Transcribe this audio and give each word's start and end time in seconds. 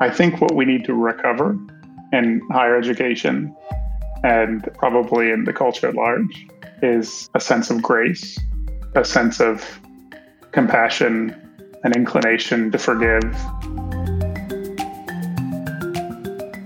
I 0.00 0.10
think 0.10 0.40
what 0.40 0.54
we 0.54 0.64
need 0.64 0.84
to 0.84 0.94
recover 0.94 1.58
in 2.12 2.40
higher 2.52 2.76
education 2.76 3.54
and 4.22 4.62
probably 4.74 5.30
in 5.30 5.42
the 5.42 5.52
culture 5.52 5.88
at 5.88 5.96
large 5.96 6.46
is 6.82 7.28
a 7.34 7.40
sense 7.40 7.68
of 7.68 7.82
grace, 7.82 8.38
a 8.94 9.04
sense 9.04 9.40
of 9.40 9.80
compassion, 10.52 11.34
an 11.82 11.92
inclination 11.96 12.70
to 12.70 12.78
forgive. 12.78 13.22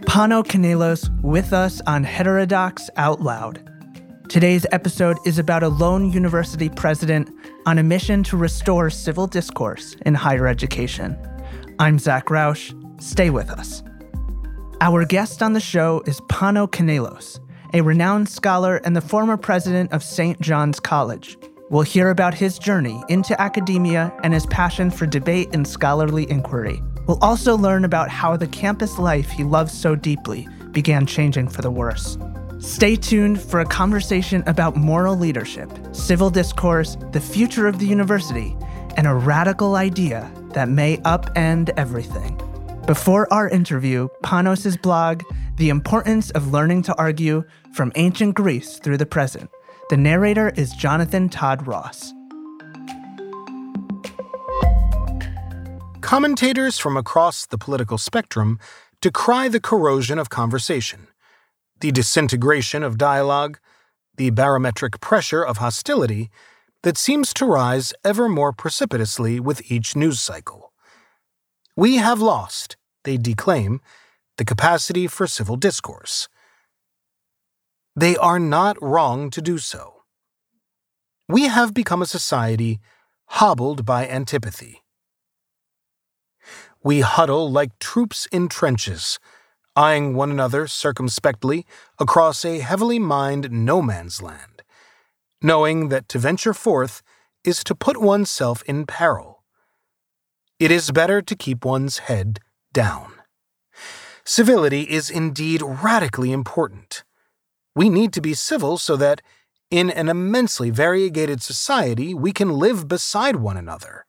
Pano 0.04 0.44
Kanelos 0.44 1.08
with 1.22 1.54
us 1.54 1.80
on 1.86 2.04
Heterodox 2.04 2.90
Out 2.98 3.22
Loud. 3.22 3.66
Today's 4.28 4.66
episode 4.72 5.16
is 5.24 5.38
about 5.38 5.62
a 5.62 5.68
lone 5.68 6.12
university 6.12 6.68
president 6.68 7.30
on 7.64 7.78
a 7.78 7.82
mission 7.82 8.22
to 8.24 8.36
restore 8.36 8.90
civil 8.90 9.26
discourse 9.26 9.96
in 10.04 10.14
higher 10.14 10.46
education. 10.46 11.16
I'm 11.78 11.98
Zach 11.98 12.28
Rausch. 12.30 12.74
Stay 13.02 13.30
with 13.30 13.50
us. 13.50 13.82
Our 14.80 15.04
guest 15.04 15.42
on 15.42 15.54
the 15.54 15.60
show 15.60 16.04
is 16.06 16.20
Pano 16.22 16.70
Kanelos, 16.70 17.40
a 17.74 17.80
renowned 17.80 18.28
scholar 18.28 18.76
and 18.84 18.94
the 18.94 19.00
former 19.00 19.36
president 19.36 19.90
of 19.92 20.04
St. 20.04 20.40
John's 20.40 20.78
College. 20.78 21.36
We'll 21.68 21.82
hear 21.82 22.10
about 22.10 22.32
his 22.32 22.60
journey 22.60 23.02
into 23.08 23.38
academia 23.40 24.12
and 24.22 24.32
his 24.32 24.46
passion 24.46 24.88
for 24.88 25.06
debate 25.06 25.48
and 25.52 25.66
scholarly 25.66 26.30
inquiry. 26.30 26.80
We'll 27.08 27.18
also 27.22 27.56
learn 27.56 27.84
about 27.84 28.08
how 28.08 28.36
the 28.36 28.46
campus 28.46 28.96
life 29.00 29.28
he 29.30 29.42
loves 29.42 29.76
so 29.76 29.96
deeply 29.96 30.46
began 30.70 31.04
changing 31.04 31.48
for 31.48 31.60
the 31.60 31.72
worse. 31.72 32.16
Stay 32.60 32.94
tuned 32.94 33.40
for 33.40 33.58
a 33.58 33.66
conversation 33.66 34.44
about 34.46 34.76
moral 34.76 35.16
leadership, 35.16 35.68
civil 35.90 36.30
discourse, 36.30 36.96
the 37.10 37.20
future 37.20 37.66
of 37.66 37.80
the 37.80 37.86
university, 37.86 38.56
and 38.96 39.08
a 39.08 39.14
radical 39.14 39.74
idea 39.74 40.30
that 40.50 40.68
may 40.68 40.98
upend 40.98 41.70
everything. 41.76 42.40
Before 42.86 43.32
our 43.32 43.48
interview, 43.48 44.08
Pano's 44.24 44.76
blog, 44.76 45.22
The 45.56 45.68
Importance 45.68 46.30
of 46.32 46.52
Learning 46.52 46.82
to 46.82 46.98
Argue 46.98 47.44
from 47.72 47.92
Ancient 47.94 48.34
Greece 48.34 48.80
Through 48.80 48.96
the 48.96 49.06
Present. 49.06 49.48
The 49.88 49.96
narrator 49.96 50.52
is 50.56 50.72
Jonathan 50.72 51.28
Todd 51.28 51.64
Ross. 51.64 52.12
Commentators 56.00 56.76
from 56.76 56.96
across 56.96 57.46
the 57.46 57.56
political 57.56 57.98
spectrum 57.98 58.58
decry 59.00 59.46
the 59.46 59.60
corrosion 59.60 60.18
of 60.18 60.28
conversation, 60.28 61.06
the 61.80 61.92
disintegration 61.92 62.82
of 62.82 62.98
dialogue, 62.98 63.60
the 64.16 64.30
barometric 64.30 65.00
pressure 65.00 65.44
of 65.44 65.58
hostility 65.58 66.30
that 66.82 66.98
seems 66.98 67.32
to 67.34 67.46
rise 67.46 67.92
ever 68.04 68.28
more 68.28 68.52
precipitously 68.52 69.38
with 69.38 69.70
each 69.70 69.94
news 69.94 70.18
cycle. 70.18 70.71
We 71.76 71.96
have 71.96 72.20
lost, 72.20 72.76
they 73.04 73.16
declaim, 73.16 73.80
the 74.36 74.44
capacity 74.44 75.06
for 75.06 75.26
civil 75.26 75.56
discourse. 75.56 76.28
They 77.96 78.16
are 78.16 78.38
not 78.38 78.82
wrong 78.82 79.30
to 79.30 79.40
do 79.40 79.58
so. 79.58 80.02
We 81.28 81.44
have 81.44 81.72
become 81.72 82.02
a 82.02 82.06
society 82.06 82.80
hobbled 83.26 83.86
by 83.86 84.06
antipathy. 84.06 84.82
We 86.84 87.00
huddle 87.00 87.50
like 87.50 87.78
troops 87.78 88.26
in 88.32 88.48
trenches, 88.48 89.18
eyeing 89.74 90.14
one 90.14 90.30
another 90.30 90.66
circumspectly 90.66 91.64
across 91.98 92.44
a 92.44 92.58
heavily 92.58 92.98
mined 92.98 93.50
no 93.50 93.80
man's 93.80 94.20
land, 94.20 94.62
knowing 95.40 95.88
that 95.88 96.08
to 96.10 96.18
venture 96.18 96.52
forth 96.52 97.02
is 97.44 97.64
to 97.64 97.74
put 97.74 97.96
oneself 97.96 98.62
in 98.66 98.84
peril. 98.84 99.31
It 100.62 100.70
is 100.70 100.90
better 100.90 101.20
to 101.20 101.42
keep 101.44 101.64
one's 101.64 101.98
head 102.08 102.38
down. 102.72 103.12
Civility 104.24 104.82
is 104.82 105.10
indeed 105.10 105.60
radically 105.62 106.30
important. 106.30 107.02
We 107.74 107.88
need 107.88 108.12
to 108.12 108.20
be 108.20 108.34
civil 108.34 108.78
so 108.78 108.94
that, 108.96 109.22
in 109.70 109.90
an 109.90 110.08
immensely 110.08 110.70
variegated 110.70 111.42
society, 111.42 112.14
we 112.14 112.32
can 112.32 112.50
live 112.50 112.86
beside 112.86 113.36
one 113.36 113.56
another 113.56 114.06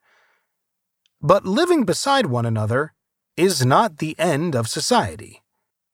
but 1.23 1.45
living 1.45 1.85
beside 1.85 2.25
one 2.25 2.45
another 2.45 2.93
is 3.37 3.65
not 3.65 3.99
the 3.99 4.13
end 4.19 4.55
of 4.55 4.67
society. 4.67 5.41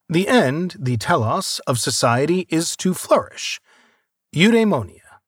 The 0.10 0.28
end, 0.28 0.76
the 0.80 0.98
telos, 0.98 1.62
of 1.68 1.80
society 1.80 2.48
is 2.50 2.76
to 2.78 2.96
flourish. 2.96 3.62
Eudaimonia. 4.36 5.22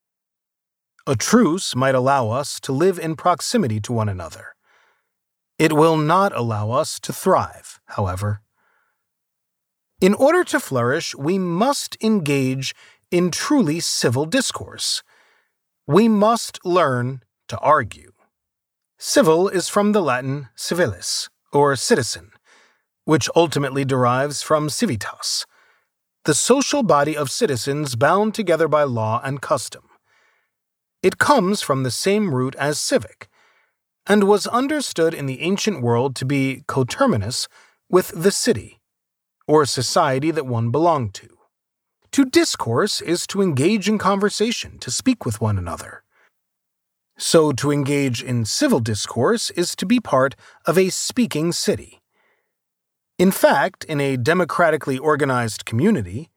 A 1.06 1.16
truce 1.16 1.76
might 1.76 1.94
allow 1.94 2.32
us 2.32 2.60
to 2.62 2.72
live 2.72 2.98
in 2.98 3.16
proximity 3.16 3.80
to 3.82 3.94
one 3.94 4.10
another. 4.10 4.51
It 5.62 5.74
will 5.74 5.96
not 5.96 6.36
allow 6.36 6.72
us 6.72 7.00
to 7.02 7.14
thrive, 7.14 7.80
however. 7.86 8.42
In 10.02 10.16
order 10.16 10.44
to 10.46 10.60
flourish, 10.60 11.14
we 11.14 11.38
must 11.38 11.96
engage 12.02 12.74
in 13.12 13.30
truly 13.30 13.80
civil 13.80 14.26
discourse. 14.26 15.04
We 15.86 16.08
must 16.08 16.66
learn 16.66 17.22
to 17.50 17.60
argue. 17.60 18.14
Civil 18.98 19.50
is 19.50 19.70
from 19.70 19.92
the 19.92 20.02
Latin 20.02 20.50
civilis, 20.58 21.30
or 21.54 21.76
citizen, 21.76 22.32
which 23.06 23.30
ultimately 23.36 23.86
derives 23.86 24.42
from 24.42 24.68
civitas, 24.68 25.46
the 26.26 26.34
social 26.34 26.82
body 26.82 27.16
of 27.16 27.30
citizens 27.30 27.96
bound 27.96 28.34
together 28.34 28.68
by 28.68 28.82
law 28.82 29.22
and 29.24 29.44
custom. 29.44 29.84
It 31.04 31.20
comes 31.20 31.62
from 31.62 31.84
the 31.84 31.92
same 31.92 32.34
root 32.34 32.56
as 32.56 32.80
civic, 32.80 33.28
and 34.08 34.24
was 34.24 34.48
understood 34.48 35.14
in 35.14 35.26
the 35.26 35.42
ancient 35.42 35.82
world 35.82 36.16
to 36.16 36.26
be 36.26 36.64
coterminous 36.68 37.48
with 37.90 38.12
the 38.16 38.32
city, 38.32 38.80
or 39.48 39.66
society 39.66 40.32
that 40.32 40.46
one 40.46 40.72
belonged 40.72 41.14
to. 41.14 41.30
To 42.14 42.26
discourse 42.26 43.02
is 43.02 43.26
to 43.28 43.42
engage 43.42 43.88
in 43.88 43.98
conversation, 43.98 44.80
to 44.80 44.92
speak 44.92 45.26
with 45.26 45.40
one 45.40 45.58
another. 45.58 46.04
So, 47.18 47.52
to 47.54 47.72
engage 47.72 48.24
in 48.24 48.46
civil 48.46 48.80
discourse 48.80 49.52
is 49.52 49.76
to 49.76 49.86
be 49.86 50.00
part 50.00 50.36
of 50.66 50.78
a 50.78 50.90
speaking 50.90 51.52
city. 51.52 52.02
In 53.20 53.32
fact, 53.32 53.84
in 53.84 54.02
a 54.02 54.18
democratically 54.18 54.98
organized 54.98 55.64
community, 55.64 56.32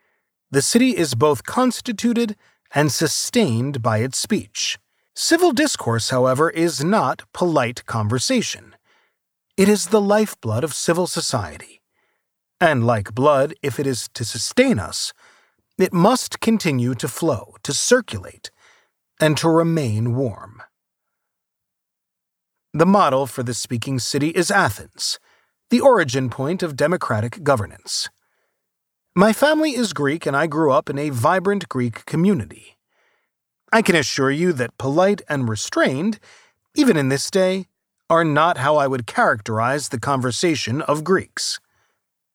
the 0.51 0.63
city 0.63 0.97
is 0.97 1.15
both 1.15 1.45
constituted 1.45 2.37
and 2.75 2.93
sustained 2.93 3.81
by 3.81 3.99
its 3.99 4.19
speech. 4.19 4.79
Civil 5.17 5.53
discourse, 5.53 6.11
however, 6.11 6.51
is 6.51 6.83
not 6.83 7.23
polite 7.33 7.87
conversation. 7.87 8.75
It 9.57 9.69
is 9.69 9.87
the 9.87 10.01
lifeblood 10.01 10.65
of 10.65 10.75
civil 10.75 11.07
society. 11.07 11.83
And 12.61 12.85
like 12.85 13.15
blood, 13.15 13.55
if 13.63 13.79
it 13.79 13.87
is 13.87 14.09
to 14.15 14.25
sustain 14.25 14.81
us, 14.81 15.13
it 15.79 15.93
must 15.93 16.41
continue 16.41 16.95
to 16.97 17.07
flow, 17.07 17.55
to 17.63 17.73
circulate, 17.73 18.51
and 19.21 19.37
to 19.39 19.49
remain 19.49 20.17
warm. 20.17 20.61
The 22.73 22.87
model 22.87 23.29
for 23.29 23.45
the 23.45 23.55
speaking 23.55 24.01
city 24.01 24.31
is 24.31 24.51
Athens, 24.51 25.21
the 25.71 25.81
origin 25.81 26.29
point 26.29 26.61
of 26.61 26.75
democratic 26.75 27.45
governance. 27.45 28.09
My 29.15 29.33
family 29.33 29.77
is 29.77 29.93
Greek 29.93 30.27
and 30.27 30.37
I 30.37 30.49
grew 30.49 30.73
up 30.73 30.91
in 30.91 30.99
a 30.99 31.11
vibrant 31.11 31.69
Greek 31.69 32.05
community. 32.05 32.74
I 33.75 33.83
can 33.83 33.97
assure 33.97 34.31
you 34.31 34.53
that 34.53 34.79
polite 34.79 35.21
and 35.29 35.49
restrained, 35.49 36.21
even 36.77 36.97
in 36.97 37.09
this 37.09 37.29
day, 37.29 37.67
are 38.09 38.23
not 38.23 38.59
how 38.59 38.77
I 38.77 38.87
would 38.87 39.05
characterize 39.05 39.89
the 39.89 39.99
conversation 39.99 40.81
of 40.83 41.03
Greeks. 41.03 41.59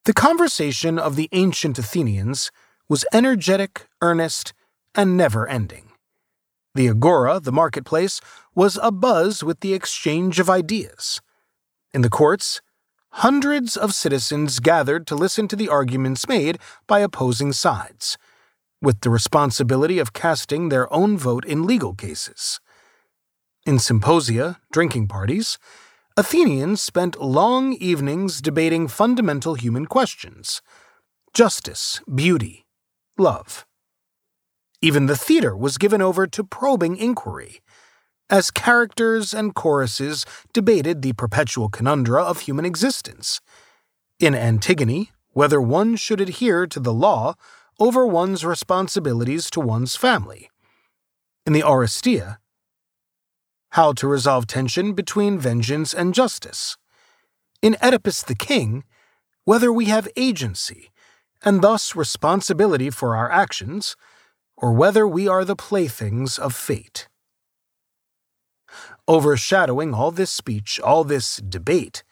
The 0.03 0.13
conversation 0.13 0.99
of 0.99 1.15
the 1.15 1.29
ancient 1.31 1.79
Athenians 1.79 2.51
was 2.89 3.05
energetic, 3.13 3.87
earnest, 4.01 4.53
and 4.93 5.15
never 5.15 5.47
ending. 5.47 5.91
The 6.75 6.89
agora, 6.89 7.39
the 7.39 7.53
marketplace, 7.53 8.19
was 8.53 8.75
abuzz 8.75 9.41
with 9.41 9.61
the 9.61 9.73
exchange 9.73 10.41
of 10.41 10.49
ideas. 10.49 11.21
In 11.93 12.01
the 12.01 12.09
courts, 12.09 12.59
hundreds 13.11 13.77
of 13.77 13.93
citizens 13.93 14.59
gathered 14.59 15.07
to 15.07 15.15
listen 15.15 15.47
to 15.47 15.55
the 15.55 15.69
arguments 15.69 16.27
made 16.27 16.59
by 16.85 16.99
opposing 16.99 17.53
sides, 17.53 18.17
with 18.81 19.01
the 19.01 19.09
responsibility 19.09 19.99
of 19.99 20.13
casting 20.13 20.69
their 20.69 20.91
own 20.93 21.17
vote 21.17 21.45
in 21.45 21.65
legal 21.65 21.93
cases. 21.93 22.59
In 23.65 23.79
symposia, 23.79 24.59
drinking 24.71 25.07
parties, 25.07 25.57
Athenians 26.17 26.81
spent 26.81 27.21
long 27.21 27.73
evenings 27.73 28.41
debating 28.41 28.87
fundamental 28.87 29.55
human 29.55 29.85
questions 29.85 30.61
justice, 31.33 32.01
beauty, 32.13 32.65
love. 33.17 33.65
Even 34.81 35.05
the 35.05 35.15
theater 35.15 35.55
was 35.55 35.77
given 35.77 36.01
over 36.01 36.25
to 36.25 36.43
probing 36.43 36.97
inquiry, 36.97 37.61
as 38.29 38.51
characters 38.51 39.33
and 39.33 39.53
choruses 39.53 40.25
debated 40.53 41.01
the 41.01 41.13
perpetual 41.13 41.69
conundrum 41.69 42.25
of 42.25 42.41
human 42.41 42.65
existence. 42.65 43.41
In 44.19 44.35
Antigone, 44.35 45.11
whether 45.33 45.61
one 45.61 45.95
should 45.95 46.19
adhere 46.19 46.65
to 46.67 46.79
the 46.79 46.93
law 46.93 47.35
over 47.79 48.05
one's 48.05 48.43
responsibilities 48.45 49.49
to 49.51 49.59
one's 49.59 49.95
family. 49.95 50.49
In 51.45 51.53
the 51.53 51.61
Oresteia, 51.61 52.37
how 53.71 53.93
to 53.93 54.07
resolve 54.07 54.47
tension 54.47 54.93
between 54.93 55.39
vengeance 55.39 55.93
and 55.93 56.13
justice. 56.13 56.77
In 57.61 57.77
Oedipus 57.81 58.21
the 58.23 58.35
King, 58.35 58.83
whether 59.45 59.71
we 59.71 59.85
have 59.85 60.07
agency, 60.15 60.91
and 61.43 61.61
thus 61.61 61.95
responsibility 61.95 62.89
for 62.89 63.15
our 63.15 63.31
actions, 63.31 63.95
or 64.57 64.73
whether 64.73 65.07
we 65.07 65.27
are 65.27 65.45
the 65.45 65.55
playthings 65.55 66.37
of 66.37 66.53
fate. 66.53 67.07
Overshadowing 69.07 69.93
all 69.93 70.11
this 70.11 70.31
speech, 70.31 70.79
all 70.81 71.03
this 71.03 71.37
debate, 71.37 72.03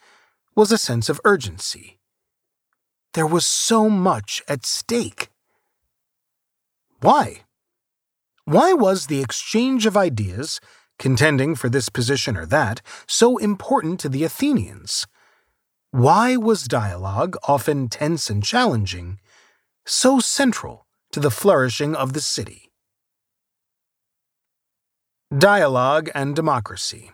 was 0.56 0.72
a 0.72 0.78
sense 0.78 1.08
of 1.08 1.20
urgency. 1.24 1.98
There 3.14 3.26
was 3.26 3.46
so 3.46 3.88
much 3.88 4.42
at 4.48 4.66
stake. 4.66 5.28
Why? 7.00 7.44
Why 8.44 8.72
was 8.72 9.06
the 9.06 9.20
exchange 9.20 9.86
of 9.86 9.96
ideas, 9.96 10.60
contending 10.98 11.54
for 11.54 11.68
this 11.68 11.88
position 11.88 12.36
or 12.36 12.46
that, 12.46 12.82
so 13.06 13.36
important 13.36 14.00
to 14.00 14.08
the 14.08 14.24
Athenians? 14.24 15.06
Why 15.90 16.36
was 16.36 16.64
dialogue, 16.64 17.36
often 17.46 17.88
tense 17.88 18.28
and 18.28 18.42
challenging, 18.42 19.20
so 19.86 20.18
central 20.18 20.86
to 21.12 21.20
the 21.20 21.30
flourishing 21.30 21.94
of 21.94 22.14
the 22.14 22.20
city? 22.20 22.72
Dialogue 25.36 26.10
and 26.14 26.34
Democracy 26.34 27.12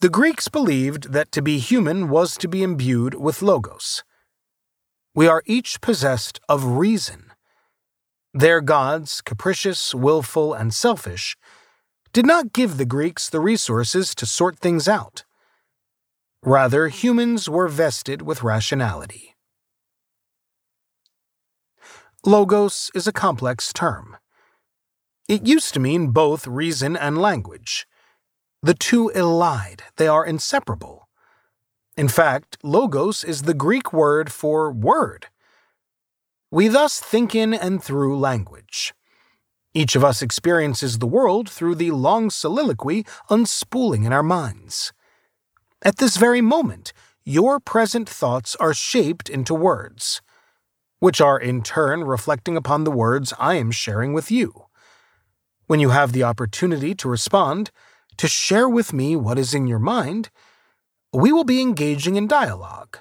The 0.00 0.10
Greeks 0.10 0.48
believed 0.48 1.12
that 1.12 1.32
to 1.32 1.40
be 1.40 1.58
human 1.58 2.08
was 2.10 2.36
to 2.38 2.48
be 2.48 2.62
imbued 2.62 3.14
with 3.14 3.42
logos. 3.42 4.04
We 5.14 5.28
are 5.28 5.42
each 5.46 5.80
possessed 5.80 6.40
of 6.48 6.64
reason. 6.64 7.23
Their 8.36 8.60
gods, 8.60 9.20
capricious, 9.20 9.94
willful, 9.94 10.54
and 10.54 10.74
selfish, 10.74 11.36
did 12.12 12.26
not 12.26 12.52
give 12.52 12.78
the 12.78 12.84
Greeks 12.84 13.30
the 13.30 13.38
resources 13.38 14.12
to 14.16 14.26
sort 14.26 14.58
things 14.58 14.88
out. 14.88 15.24
Rather, 16.42 16.88
humans 16.88 17.48
were 17.48 17.68
vested 17.68 18.22
with 18.22 18.42
rationality. 18.42 19.36
Logos 22.26 22.90
is 22.92 23.06
a 23.06 23.12
complex 23.12 23.72
term. 23.72 24.16
It 25.28 25.46
used 25.46 25.72
to 25.74 25.80
mean 25.80 26.08
both 26.08 26.48
reason 26.48 26.96
and 26.96 27.16
language. 27.16 27.86
The 28.62 28.74
two 28.74 29.12
elide, 29.14 29.82
they 29.96 30.08
are 30.08 30.26
inseparable. 30.26 31.08
In 31.96 32.08
fact, 32.08 32.56
logos 32.64 33.22
is 33.22 33.42
the 33.42 33.54
Greek 33.54 33.92
word 33.92 34.32
for 34.32 34.72
word. 34.72 35.28
We 36.54 36.68
thus 36.68 37.00
think 37.00 37.34
in 37.34 37.52
and 37.52 37.82
through 37.82 38.16
language. 38.16 38.94
Each 39.74 39.96
of 39.96 40.04
us 40.04 40.22
experiences 40.22 41.00
the 41.00 41.06
world 41.18 41.50
through 41.50 41.74
the 41.74 41.90
long 41.90 42.30
soliloquy 42.30 43.04
unspooling 43.28 44.06
in 44.06 44.12
our 44.12 44.22
minds. 44.22 44.92
At 45.82 45.96
this 45.96 46.16
very 46.16 46.40
moment, 46.40 46.92
your 47.24 47.58
present 47.58 48.08
thoughts 48.08 48.54
are 48.60 48.72
shaped 48.72 49.28
into 49.28 49.52
words, 49.52 50.22
which 51.00 51.20
are 51.20 51.40
in 51.40 51.60
turn 51.60 52.04
reflecting 52.04 52.56
upon 52.56 52.84
the 52.84 52.92
words 52.92 53.34
I 53.36 53.54
am 53.54 53.72
sharing 53.72 54.12
with 54.12 54.30
you. 54.30 54.66
When 55.66 55.80
you 55.80 55.90
have 55.90 56.12
the 56.12 56.22
opportunity 56.22 56.94
to 56.94 57.08
respond, 57.08 57.72
to 58.16 58.28
share 58.28 58.68
with 58.68 58.92
me 58.92 59.16
what 59.16 59.40
is 59.40 59.54
in 59.54 59.66
your 59.66 59.80
mind, 59.80 60.30
we 61.12 61.32
will 61.32 61.42
be 61.42 61.60
engaging 61.60 62.14
in 62.14 62.28
dialogue, 62.28 62.98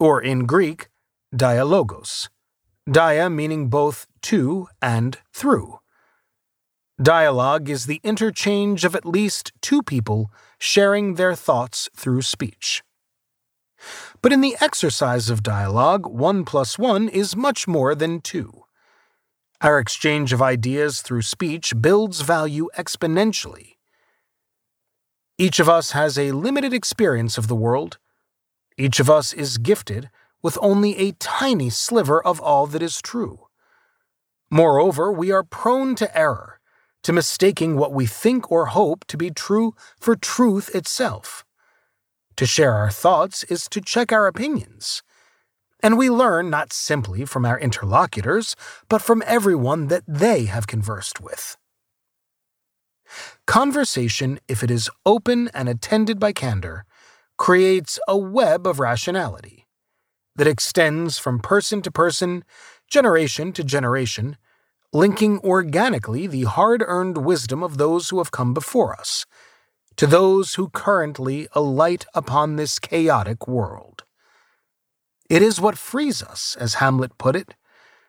or 0.00 0.22
in 0.22 0.46
Greek, 0.46 0.88
dialogos. 1.36 2.30
Dia 2.90 3.30
meaning 3.30 3.68
both 3.68 4.06
to 4.22 4.68
and 4.82 5.18
through. 5.32 5.78
Dialogue 7.02 7.70
is 7.70 7.86
the 7.86 8.00
interchange 8.04 8.84
of 8.84 8.94
at 8.94 9.06
least 9.06 9.52
two 9.62 9.82
people 9.82 10.30
sharing 10.58 11.14
their 11.14 11.34
thoughts 11.34 11.88
through 11.96 12.22
speech. 12.22 12.82
But 14.22 14.32
in 14.32 14.42
the 14.42 14.56
exercise 14.60 15.30
of 15.30 15.42
dialogue, 15.42 16.06
one 16.06 16.44
plus 16.44 16.78
one 16.78 17.08
is 17.08 17.34
much 17.34 17.66
more 17.66 17.94
than 17.94 18.20
two. 18.20 18.64
Our 19.60 19.78
exchange 19.78 20.32
of 20.32 20.42
ideas 20.42 21.00
through 21.00 21.22
speech 21.22 21.72
builds 21.80 22.20
value 22.20 22.68
exponentially. 22.76 23.72
Each 25.38 25.58
of 25.58 25.68
us 25.68 25.92
has 25.92 26.18
a 26.18 26.32
limited 26.32 26.72
experience 26.72 27.38
of 27.38 27.48
the 27.48 27.56
world. 27.56 27.98
Each 28.76 29.00
of 29.00 29.08
us 29.08 29.32
is 29.32 29.58
gifted 29.58 30.10
with 30.44 30.58
only 30.60 30.98
a 30.98 31.12
tiny 31.12 31.70
sliver 31.70 32.22
of 32.22 32.38
all 32.38 32.66
that 32.66 32.82
is 32.82 33.00
true. 33.00 33.46
Moreover, 34.50 35.10
we 35.10 35.32
are 35.32 35.42
prone 35.42 35.94
to 35.94 36.16
error 36.16 36.60
to 37.02 37.14
mistaking 37.14 37.76
what 37.76 37.94
we 37.94 38.04
think 38.04 38.52
or 38.52 38.66
hope 38.66 39.06
to 39.06 39.16
be 39.16 39.30
true 39.30 39.74
for 39.98 40.14
truth 40.14 40.74
itself. 40.74 41.46
To 42.36 42.44
share 42.44 42.74
our 42.74 42.90
thoughts 42.90 43.42
is 43.44 43.68
to 43.70 43.80
check 43.80 44.12
our 44.12 44.26
opinions. 44.26 45.02
And 45.82 45.96
we 45.96 46.10
learn 46.10 46.50
not 46.50 46.74
simply 46.74 47.24
from 47.24 47.46
our 47.46 47.58
interlocutors, 47.58 48.54
but 48.90 49.00
from 49.00 49.22
everyone 49.26 49.88
that 49.88 50.04
they 50.06 50.44
have 50.44 50.66
conversed 50.66 51.22
with. 51.22 51.56
Conversation, 53.46 54.40
if 54.46 54.62
it 54.62 54.70
is 54.70 54.90
open 55.06 55.48
and 55.54 55.70
attended 55.70 56.20
by 56.20 56.32
candor, 56.32 56.84
creates 57.38 57.98
a 58.06 58.16
web 58.16 58.66
of 58.66 58.78
rationality 58.78 59.63
that 60.36 60.46
extends 60.46 61.18
from 61.18 61.38
person 61.38 61.82
to 61.82 61.90
person, 61.90 62.44
generation 62.88 63.52
to 63.52 63.64
generation, 63.64 64.36
linking 64.92 65.38
organically 65.40 66.26
the 66.26 66.44
hard 66.44 66.82
earned 66.86 67.18
wisdom 67.18 67.62
of 67.62 67.78
those 67.78 68.10
who 68.10 68.18
have 68.18 68.30
come 68.30 68.54
before 68.54 68.94
us 68.94 69.26
to 69.96 70.06
those 70.06 70.54
who 70.54 70.68
currently 70.68 71.46
alight 71.52 72.06
upon 72.14 72.56
this 72.56 72.78
chaotic 72.78 73.46
world. 73.46 74.04
It 75.30 75.42
is 75.42 75.60
what 75.60 75.78
frees 75.78 76.22
us, 76.22 76.56
as 76.58 76.74
Hamlet 76.74 77.16
put 77.16 77.36
it, 77.36 77.54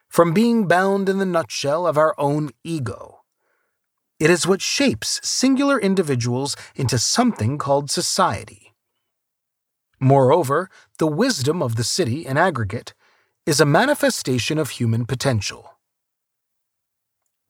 from 0.10 0.34
being 0.34 0.68
bound 0.68 1.10
in 1.10 1.20
the 1.20 1.26
nutshell 1.26 1.88
of 1.88 1.98
our 1.98 2.16
own 2.18 2.52
ego. 2.64 3.22
It 4.20 4.30
is 4.30 4.48
what 4.48 4.62
shapes 4.62 5.20
singular 5.24 5.80
individuals 5.80 6.56
into 6.76 6.98
something 6.98 7.58
called 7.58 7.92
society. 7.92 8.74
Moreover, 10.00 10.70
the 10.98 11.08
wisdom 11.08 11.62
of 11.62 11.76
the 11.76 11.84
city 11.84 12.26
in 12.26 12.38
aggregate 12.38 12.94
is 13.46 13.60
a 13.60 13.66
manifestation 13.66 14.58
of 14.58 14.72
human 14.72 15.06
potential. 15.06 15.78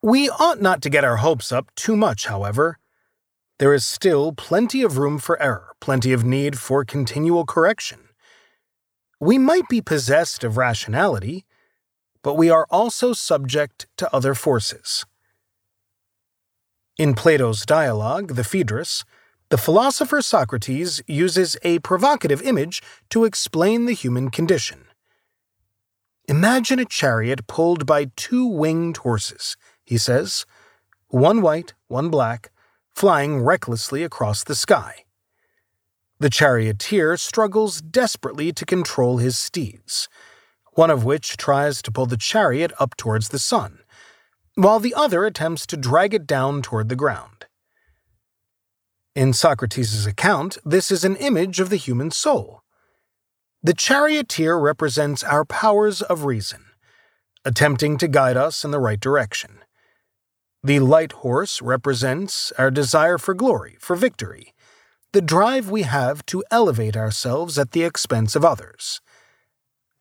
We 0.01 0.29
ought 0.29 0.61
not 0.61 0.81
to 0.83 0.89
get 0.89 1.03
our 1.03 1.17
hopes 1.17 1.51
up 1.51 1.73
too 1.75 1.95
much, 1.95 2.27
however. 2.27 2.77
There 3.57 3.73
is 3.73 3.85
still 3.85 4.33
plenty 4.33 4.83
of 4.83 4.97
room 4.97 5.17
for 5.17 5.41
error, 5.41 5.73
plenty 5.79 6.11
of 6.11 6.23
need 6.23 6.59
for 6.59 6.83
continual 6.85 7.45
correction. 7.45 8.09
We 9.19 9.37
might 9.37 9.67
be 9.69 9.81
possessed 9.81 10.43
of 10.43 10.57
rationality, 10.57 11.45
but 12.21 12.35
we 12.35 12.49
are 12.49 12.67
also 12.69 13.13
subject 13.13 13.87
to 13.97 14.13
other 14.13 14.35
forces. 14.35 15.05
In 16.97 17.13
Plato's 17.13 17.65
dialogue, 17.65 18.35
the 18.35 18.43
Phaedrus, 18.43 19.05
the 19.49 19.57
philosopher 19.57 20.21
Socrates 20.21 21.01
uses 21.07 21.57
a 21.63 21.79
provocative 21.79 22.41
image 22.41 22.81
to 23.09 23.25
explain 23.25 23.85
the 23.85 23.93
human 23.93 24.29
condition. 24.29 24.85
Imagine 26.27 26.79
a 26.79 26.85
chariot 26.85 27.45
pulled 27.45 27.85
by 27.85 28.05
two 28.15 28.45
winged 28.45 28.97
horses 28.97 29.55
he 29.85 29.97
says, 29.97 30.45
one 31.07 31.41
white, 31.41 31.73
one 31.87 32.09
black, 32.09 32.51
flying 32.95 33.41
recklessly 33.41 34.03
across 34.03 34.43
the 34.43 34.55
sky. 34.55 35.05
The 36.19 36.29
charioteer 36.29 37.17
struggles 37.17 37.81
desperately 37.81 38.51
to 38.53 38.65
control 38.65 39.17
his 39.17 39.37
steeds, 39.37 40.09
one 40.73 40.89
of 40.89 41.05
which 41.05 41.37
tries 41.37 41.81
to 41.83 41.91
pull 41.91 42.05
the 42.05 42.17
chariot 42.17 42.71
up 42.79 42.97
towards 42.97 43.29
the 43.29 43.39
sun, 43.39 43.79
while 44.55 44.79
the 44.79 44.95
other 44.95 45.25
attempts 45.25 45.65
to 45.67 45.77
drag 45.77 46.13
it 46.13 46.25
down 46.25 46.61
toward 46.61 46.89
the 46.89 46.95
ground. 46.95 47.34
In 49.15 49.31
Socrates' 49.31 50.05
account, 50.05 50.57
this 50.65 50.91
is 50.91 51.05
an 51.05 51.15
image 51.15 51.61
of 51.61 51.69
the 51.69 51.77
human 51.77 52.11
soul. 52.11 52.63
The 53.63 53.73
charioteer 53.73 54.57
represents 54.57 55.23
our 55.23 55.45
powers 55.45 56.01
of 56.01 56.25
reason, 56.25 56.65
attempting 57.45 57.97
to 57.99 58.09
guide 58.09 58.35
us 58.35 58.65
in 58.65 58.71
the 58.71 58.79
right 58.79 58.99
direction. 58.99 59.59
The 60.61 60.79
light 60.79 61.13
horse 61.13 61.61
represents 61.61 62.51
our 62.57 62.69
desire 62.69 63.17
for 63.17 63.33
glory, 63.33 63.77
for 63.79 63.95
victory, 63.95 64.53
the 65.13 65.21
drive 65.21 65.69
we 65.69 65.83
have 65.83 66.25
to 66.25 66.43
elevate 66.51 66.97
ourselves 66.97 67.57
at 67.57 67.71
the 67.71 67.83
expense 67.83 68.35
of 68.35 68.43
others. 68.43 68.99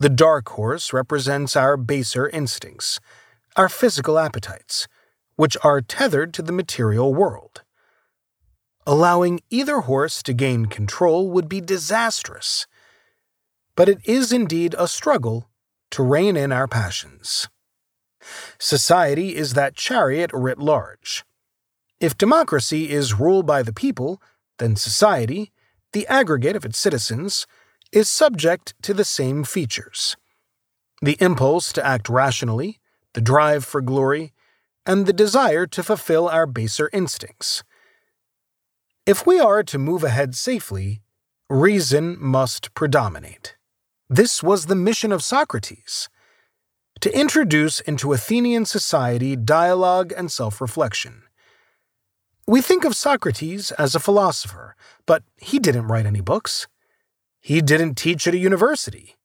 The 0.01 0.09
dark 0.09 0.49
horse 0.49 0.93
represents 0.93 1.55
our 1.55 1.77
baser 1.77 2.29
instincts, 2.29 2.99
our 3.55 3.69
physical 3.69 4.19
appetites, 4.19 4.89
which 5.37 5.57
are 5.63 5.81
tethered 5.81 6.35
to 6.35 6.43
the 6.43 6.51
material 6.51 7.15
world. 7.15 7.64
Allowing 8.87 9.41
either 9.51 9.81
horse 9.81 10.23
to 10.23 10.33
gain 10.35 10.67
control 10.67 11.31
would 11.31 11.49
be 11.49 11.61
disastrous. 11.61 12.67
But 13.77 13.89
it 13.89 13.99
is 14.05 14.33
indeed 14.33 14.75
a 14.79 14.87
struggle 14.87 15.49
to 15.91 16.03
rein 16.03 16.37
in 16.37 16.53
our 16.53 16.69
passions. 16.69 17.49
Society 18.59 19.37
is 19.37 19.55
that 19.55 19.75
chariot 19.75 20.31
writ 20.33 20.59
large. 20.59 21.25
If 22.01 22.19
democracy 22.19 22.91
is 22.91 23.19
ruled 23.19 23.47
by 23.47 23.63
the 23.63 23.73
people, 23.73 24.21
then 24.59 24.77
society, 24.77 25.53
the 25.93 26.07
aggregate 26.07 26.57
of 26.57 26.65
its 26.65 26.79
citizens, 26.79 27.47
is 27.93 28.11
subject 28.11 28.75
to 28.83 28.93
the 28.93 29.05
same 29.05 29.45
features 29.45 30.17
the 31.03 31.17
impulse 31.21 31.71
to 31.73 31.85
act 31.85 32.09
rationally, 32.09 32.81
the 33.13 33.21
drive 33.21 33.63
for 33.65 33.83
glory, 33.83 34.33
and 34.87 35.05
the 35.05 35.13
desire 35.13 35.67
to 35.67 35.83
fulfill 35.83 36.29
our 36.29 36.47
baser 36.47 36.89
instincts. 36.95 37.63
If 39.07 39.27
we 39.27 39.39
are 39.39 39.63
to 39.65 39.79
move 39.79 40.03
ahead 40.03 40.35
safely, 40.35 41.03
reason 41.51 42.17
must 42.19 42.73
predominate. 42.73 43.55
This 44.09 44.43
was 44.43 44.65
the 44.65 44.75
mission 44.75 45.13
of 45.13 45.23
Socrates 45.23 46.09
to 47.03 47.15
introduce 47.15 47.81
into 47.81 48.15
Athenian 48.15 48.65
society 48.65 49.37
dialogue 49.37 50.15
and 50.17 50.33
self 50.33 50.59
reflection. 50.59 51.25
We 52.47 52.63
think 52.63 52.87
of 52.87 52.97
Socrates 52.97 53.73
as 53.73 53.95
a 53.95 54.01
philosopher, 54.01 54.75
but 55.05 55.23
he 55.37 55.59
didn't 55.59 55.89
write 55.89 56.07
any 56.07 56.23
books. 56.23 56.67
He 57.43 57.61
didn't 57.61 57.97
teach 57.97 58.27
at 58.27 58.33
a 58.33 58.39
university. 58.39 59.17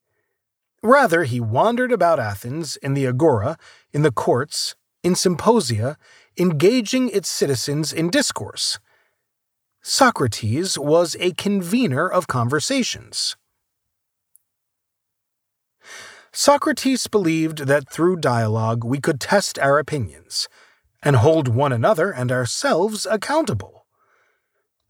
Rather, 0.83 1.23
he 1.23 1.39
wandered 1.39 1.93
about 1.93 2.19
Athens 2.19 2.75
in 2.77 2.95
the 2.95 3.07
agora, 3.07 3.57
in 3.93 4.01
the 4.01 4.11
courts, 4.11 4.75
in 5.03 5.15
symposia, 5.15 5.97
engaging 6.37 7.07
its 7.07 7.29
citizens 7.29 7.93
in 7.93 8.09
discourse. 8.09 8.77
Socrates 9.81 10.77
was 10.77 11.15
a 11.19 11.31
convener 11.31 12.07
of 12.07 12.27
conversations. 12.27 13.37
Socrates 16.31 17.07
believed 17.07 17.59
that 17.59 17.89
through 17.89 18.17
dialogue 18.17 18.83
we 18.83 18.99
could 18.99 19.19
test 19.19 19.57
our 19.59 19.79
opinions 19.79 20.47
and 21.01 21.15
hold 21.15 21.47
one 21.47 21.71
another 21.71 22.11
and 22.11 22.31
ourselves 22.31 23.07
accountable. 23.09 23.85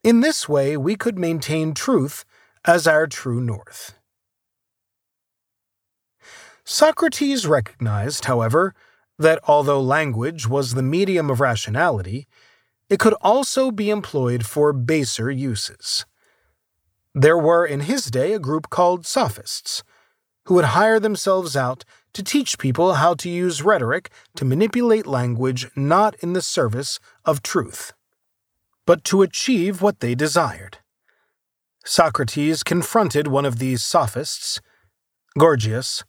In 0.03 0.21
this 0.21 0.49
way, 0.49 0.75
we 0.75 0.95
could 0.95 1.17
maintain 1.17 1.73
truth 1.73 2.25
as 2.65 2.87
our 2.87 3.07
true 3.07 3.41
north. 3.41 3.93
Socrates 6.65 7.47
recognized, 7.47 8.25
however, 8.25 8.75
that 9.17 9.39
although 9.47 9.81
language 9.81 10.47
was 10.47 10.73
the 10.73 10.83
medium 10.83 11.29
of 11.29 11.39
rationality, 11.39 12.27
it 12.89 12.99
could 12.99 13.13
also 13.21 13.71
be 13.71 13.89
employed 13.89 14.45
for 14.45 14.73
baser 14.73 15.29
uses. 15.29 16.05
There 17.13 17.37
were 17.37 17.65
in 17.65 17.81
his 17.81 18.05
day 18.05 18.33
a 18.33 18.39
group 18.39 18.69
called 18.69 19.05
sophists, 19.05 19.83
who 20.45 20.55
would 20.55 20.65
hire 20.65 20.99
themselves 20.99 21.55
out 21.55 21.85
to 22.13 22.23
teach 22.23 22.57
people 22.57 22.95
how 22.95 23.13
to 23.13 23.29
use 23.29 23.61
rhetoric 23.61 24.09
to 24.35 24.45
manipulate 24.45 25.05
language 25.05 25.67
not 25.75 26.15
in 26.21 26.33
the 26.33 26.41
service 26.41 26.99
of 27.23 27.43
truth, 27.43 27.93
but 28.85 29.03
to 29.03 29.21
achieve 29.21 29.81
what 29.81 29.99
they 29.99 30.15
desired. 30.15 30.79
Socrates 31.85 32.63
confronted 32.63 33.27
one 33.27 33.45
of 33.45 33.59
these 33.59 33.83
sophists, 33.83 34.59
Gorgias, 35.37 36.03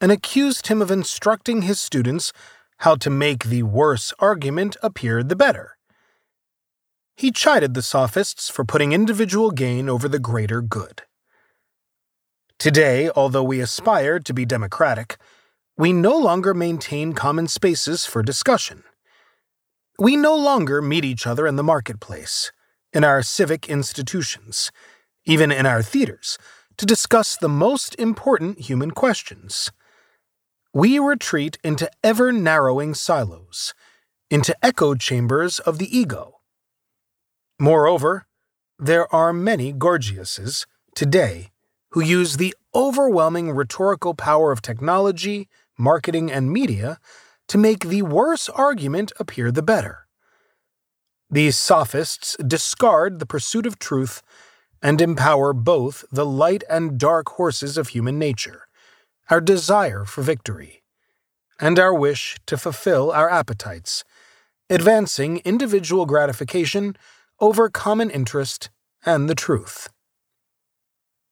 and 0.00 0.12
accused 0.12 0.68
him 0.68 0.80
of 0.80 0.90
instructing 0.90 1.62
his 1.62 1.80
students 1.80 2.32
how 2.78 2.94
to 2.96 3.10
make 3.10 3.44
the 3.44 3.62
worse 3.62 4.12
argument 4.18 4.76
appear 4.82 5.22
the 5.22 5.36
better. 5.36 5.75
He 7.16 7.32
chided 7.32 7.72
the 7.72 7.80
sophists 7.80 8.50
for 8.50 8.64
putting 8.64 8.92
individual 8.92 9.50
gain 9.50 9.88
over 9.88 10.06
the 10.06 10.18
greater 10.18 10.60
good. 10.60 11.02
Today, 12.58 13.10
although 13.16 13.42
we 13.42 13.60
aspire 13.60 14.20
to 14.20 14.34
be 14.34 14.44
democratic, 14.44 15.16
we 15.78 15.94
no 15.94 16.16
longer 16.16 16.52
maintain 16.52 17.14
common 17.14 17.48
spaces 17.48 18.04
for 18.04 18.22
discussion. 18.22 18.84
We 19.98 20.14
no 20.16 20.36
longer 20.36 20.82
meet 20.82 21.06
each 21.06 21.26
other 21.26 21.46
in 21.46 21.56
the 21.56 21.62
marketplace, 21.62 22.52
in 22.92 23.02
our 23.02 23.22
civic 23.22 23.66
institutions, 23.66 24.70
even 25.24 25.50
in 25.50 25.64
our 25.64 25.82
theaters, 25.82 26.36
to 26.76 26.84
discuss 26.84 27.36
the 27.36 27.48
most 27.48 27.94
important 27.98 28.60
human 28.60 28.90
questions 28.90 29.72
we 30.74 30.98
retreat 30.98 31.56
into 31.64 31.90
ever 32.04 32.30
narrowing 32.30 32.92
silos, 32.92 33.72
into 34.30 34.54
echo 34.62 34.94
chambers 34.94 35.58
of 35.60 35.78
the 35.78 35.98
ego. 35.98 36.35
Moreover, 37.58 38.26
there 38.78 39.12
are 39.14 39.32
many 39.32 39.72
Gorgiases 39.72 40.66
today 40.94 41.52
who 41.90 42.02
use 42.02 42.36
the 42.36 42.54
overwhelming 42.74 43.52
rhetorical 43.52 44.14
power 44.14 44.52
of 44.52 44.60
technology, 44.60 45.48
marketing, 45.78 46.30
and 46.30 46.52
media 46.52 46.98
to 47.48 47.56
make 47.56 47.86
the 47.86 48.02
worse 48.02 48.50
argument 48.50 49.12
appear 49.18 49.50
the 49.50 49.62
better. 49.62 50.06
These 51.30 51.56
sophists 51.56 52.36
discard 52.46 53.18
the 53.18 53.26
pursuit 53.26 53.66
of 53.66 53.78
truth 53.78 54.22
and 54.82 55.00
empower 55.00 55.54
both 55.54 56.04
the 56.12 56.26
light 56.26 56.62
and 56.68 56.98
dark 56.98 57.30
horses 57.30 57.78
of 57.78 57.88
human 57.88 58.18
nature 58.18 58.66
our 59.28 59.40
desire 59.40 60.04
for 60.04 60.22
victory, 60.22 60.84
and 61.58 61.80
our 61.80 61.92
wish 61.92 62.36
to 62.46 62.56
fulfill 62.56 63.10
our 63.10 63.28
appetites, 63.28 64.04
advancing 64.70 65.38
individual 65.38 66.06
gratification 66.06 66.96
over 67.38 67.68
common 67.68 68.08
interest 68.08 68.70
and 69.04 69.28
the 69.28 69.34
truth. 69.34 69.88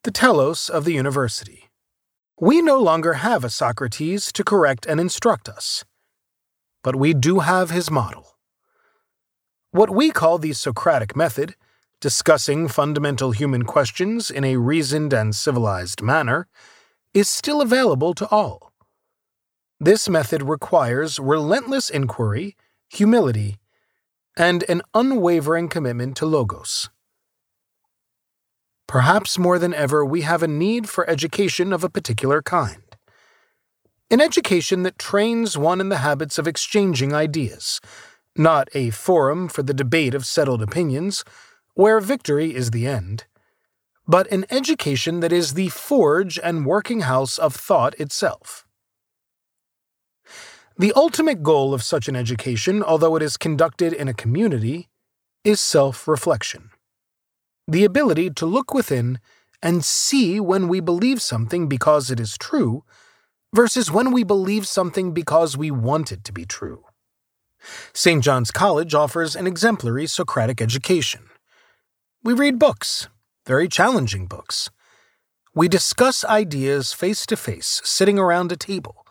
The 0.03 0.11
telos 0.11 0.69
of 0.69 0.85
the 0.85 0.93
university. 0.93 1.71
We 2.39 2.61
no 2.61 2.79
longer 2.79 3.15
have 3.15 3.43
a 3.43 3.49
Socrates 3.49 4.31
to 4.33 4.45
correct 4.45 4.85
and 4.87 5.01
instruct 5.01 5.49
us, 5.49 5.85
but 6.83 6.95
we 6.95 7.15
do 7.15 7.39
have 7.39 7.71
his 7.71 7.91
model. 7.91 8.37
What 9.71 9.89
we 9.89 10.11
call 10.11 10.37
the 10.37 10.53
Socratic 10.53 11.17
method, 11.17 11.55
discussing 12.01 12.69
fundamental 12.69 13.31
human 13.31 13.65
questions 13.65 14.31
in 14.31 14.45
a 14.45 14.57
reasoned 14.57 15.15
and 15.15 15.35
civilized 15.35 16.03
manner, 16.03 16.49
is 17.15 17.31
still 17.31 17.63
available 17.63 18.13
to 18.15 18.29
all. 18.29 18.73
This 19.81 20.09
method 20.09 20.43
requires 20.43 21.19
relentless 21.19 21.89
inquiry, 21.89 22.57
humility, 22.91 23.57
and 24.37 24.65
an 24.69 24.83
unwavering 24.95 25.69
commitment 25.69 26.17
to 26.17 26.27
Logos. 26.27 26.91
Perhaps 28.87 29.39
more 29.39 29.59
than 29.59 29.73
ever, 29.75 30.05
we 30.05 30.23
have 30.23 30.43
a 30.43 30.49
need 30.49 30.89
for 30.89 31.09
education 31.09 31.73
of 31.73 31.83
a 31.83 31.89
particular 31.89 32.43
kind. 32.43 32.97
An 34.11 34.21
education 34.21 34.83
that 34.83 34.99
trains 34.99 35.57
one 35.57 35.81
in 35.81 35.89
the 35.89 35.99
habits 35.99 36.39
of 36.39 36.47
exchanging 36.47 37.15
ideas, 37.15 37.81
not 38.37 38.69
a 38.75 38.91
forum 38.91 39.49
for 39.49 39.63
the 39.63 39.75
debate 39.75 40.15
of 40.15 40.27
settled 40.27 40.63
opinions, 40.63 41.25
where 41.75 42.01
victory 42.01 42.55
is 42.55 42.71
the 42.71 42.87
end 42.87 43.25
but 44.07 44.31
an 44.31 44.45
education 44.51 45.21
that 45.21 45.33
is 45.33 45.55
the 45.55 45.69
forge 45.69 46.39
and 46.43 46.67
working 46.67 47.01
house 47.01 47.39
of 47.39 47.55
thought 47.55 47.95
itself. 47.99 48.64
The 50.77 50.93
ultimate 50.97 51.43
goal 51.45 51.73
of 51.73 51.85
such 51.85 52.09
an 52.09 52.17
education, 52.17 52.83
although 52.83 53.15
it 53.15 53.23
is 53.23 53.37
conducted 53.37 53.93
in 53.93 54.09
a 54.09 54.15
community, 54.15 54.89
is 55.45 55.61
self 55.61 56.09
reflection. 56.09 56.71
The 57.69 57.85
ability 57.85 58.31
to 58.31 58.47
look 58.47 58.75
within 58.75 59.21
and 59.63 59.85
see 59.85 60.41
when 60.41 60.67
we 60.67 60.81
believe 60.81 61.23
something 61.23 61.69
because 61.69 62.11
it 62.11 62.19
is 62.19 62.37
true 62.37 62.85
versus 63.55 63.91
when 63.91 64.11
we 64.11 64.25
believe 64.25 64.67
something 64.67 65.13
because 65.13 65.57
we 65.57 65.71
want 65.71 66.11
it 66.11 66.25
to 66.25 66.33
be 66.33 66.45
true. 66.45 66.85
St. 67.93 68.23
John's 68.23 68.51
College 68.51 68.95
offers 68.95 69.37
an 69.37 69.47
exemplary 69.47 70.07
Socratic 70.07 70.61
education. 70.61 71.31
We 72.23 72.35
read 72.35 72.59
books, 72.59 73.09
very 73.47 73.69
challenging 73.69 74.27
books. 74.27 74.71
We 75.55 75.69
discuss 75.69 76.25
ideas 76.25 76.93
face 76.93 77.25
to 77.27 77.37
face, 77.37 77.81
sitting 77.85 78.19
around 78.19 78.51
a 78.51 78.57
table, 78.57 79.04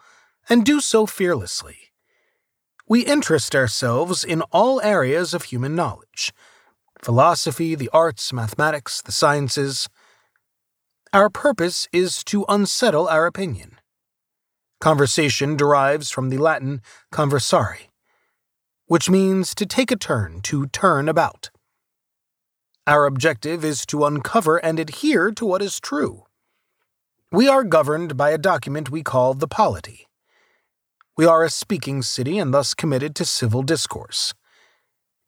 and 0.50 0.66
do 0.66 0.80
so 0.80 1.06
fearlessly. 1.06 1.78
We 2.88 3.06
interest 3.06 3.56
ourselves 3.56 4.24
in 4.24 4.42
all 4.52 4.82
areas 4.82 5.34
of 5.34 5.44
human 5.44 5.76
knowledge 5.76 6.34
philosophy, 7.02 7.76
the 7.76 7.90
arts, 7.92 8.32
mathematics, 8.32 9.02
the 9.02 9.12
sciences. 9.12 9.90
Our 11.12 11.30
purpose 11.30 11.88
is 11.92 12.24
to 12.26 12.46
unsettle 12.48 13.10
our 13.10 13.26
opinion. 13.26 13.78
Conversation 14.80 15.58
derives 15.58 16.10
from 16.10 16.30
the 16.30 16.38
Latin 16.38 16.82
conversare, 17.12 17.78
which 18.88 19.10
means 19.10 19.54
to 19.56 19.66
take 19.66 19.92
a 19.92 19.98
turn, 19.98 20.42
to 20.44 20.68
turn 20.68 21.10
about. 21.10 21.50
Our 22.86 23.06
objective 23.06 23.64
is 23.64 23.86
to 23.88 24.06
uncover 24.06 24.58
and 24.58 24.80
adhere 24.80 25.32
to 25.32 25.46
what 25.46 25.62
is 25.62 25.80
true. 25.80 26.24
We 27.32 27.48
are 27.48 27.64
governed 27.64 28.18
by 28.18 28.32
a 28.32 28.38
document 28.38 28.92
we 28.92 29.04
call 29.04 29.34
the 29.34 29.48
polity. 29.48 30.08
We 31.16 31.28
are 31.28 31.44
a 31.44 31.50
speaking 31.52 32.02
city 32.02 32.40
and 32.40 32.52
thus 32.52 32.74
committed 32.74 33.14
to 33.18 33.26
civil 33.26 33.62
discourse. 33.62 34.34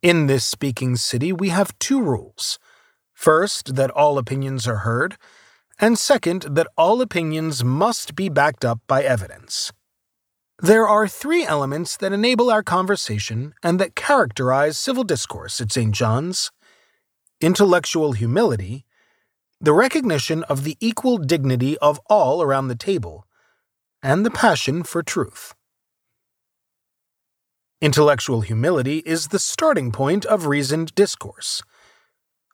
In 0.02 0.26
this 0.26 0.44
speaking 0.44 0.96
city, 0.96 1.32
we 1.32 1.50
have 1.50 1.78
two 1.78 2.02
rules. 2.02 2.58
First, 3.14 3.76
that 3.76 3.92
all 3.92 4.18
opinions 4.18 4.68
are 4.68 4.78
heard, 4.78 5.16
and 5.80 6.00
second, 6.00 6.42
that 6.50 6.66
all 6.76 7.02
opinions 7.02 7.64
must 7.64 8.16
be 8.16 8.30
backed 8.30 8.66
up 8.66 8.80
by 8.88 9.04
evidence. 9.04 9.72
There 10.60 10.88
are 10.88 11.08
three 11.08 11.46
elements 11.46 11.98
that 11.98 12.14
enable 12.14 12.50
our 12.50 12.64
conversation 12.64 13.54
and 13.62 13.80
that 13.80 13.96
characterize 13.96 14.80
civil 14.80 15.04
discourse 15.04 15.62
at 15.62 15.72
St. 15.72 15.94
John's 15.94 16.50
intellectual 17.42 18.14
humility, 18.14 18.86
the 19.62 19.74
recognition 19.74 20.42
of 20.46 20.64
the 20.64 20.78
equal 20.80 21.20
dignity 21.20 21.78
of 21.78 22.00
all 22.10 22.42
around 22.42 22.70
the 22.70 22.76
table, 22.76 23.28
and 24.02 24.26
the 24.26 24.32
passion 24.32 24.82
for 24.82 25.04
truth. 25.04 25.54
Intellectual 27.82 28.40
humility 28.40 29.00
is 29.00 29.28
the 29.28 29.40
starting 29.40 29.92
point 29.92 30.26
of 30.26 30.46
reasoned 30.46 30.96
discourse. 30.96 31.62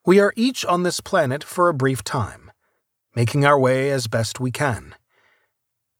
We 0.04 0.20
are 0.20 0.34
each 0.36 0.66
on 0.66 0.82
this 0.82 1.00
planet 1.00 1.44
for 1.44 1.70
a 1.70 1.76
brief 1.76 2.04
time, 2.04 2.52
making 3.16 3.46
our 3.46 3.60
way 3.60 3.92
as 3.92 4.08
best 4.08 4.40
we 4.40 4.50
can. 4.50 4.96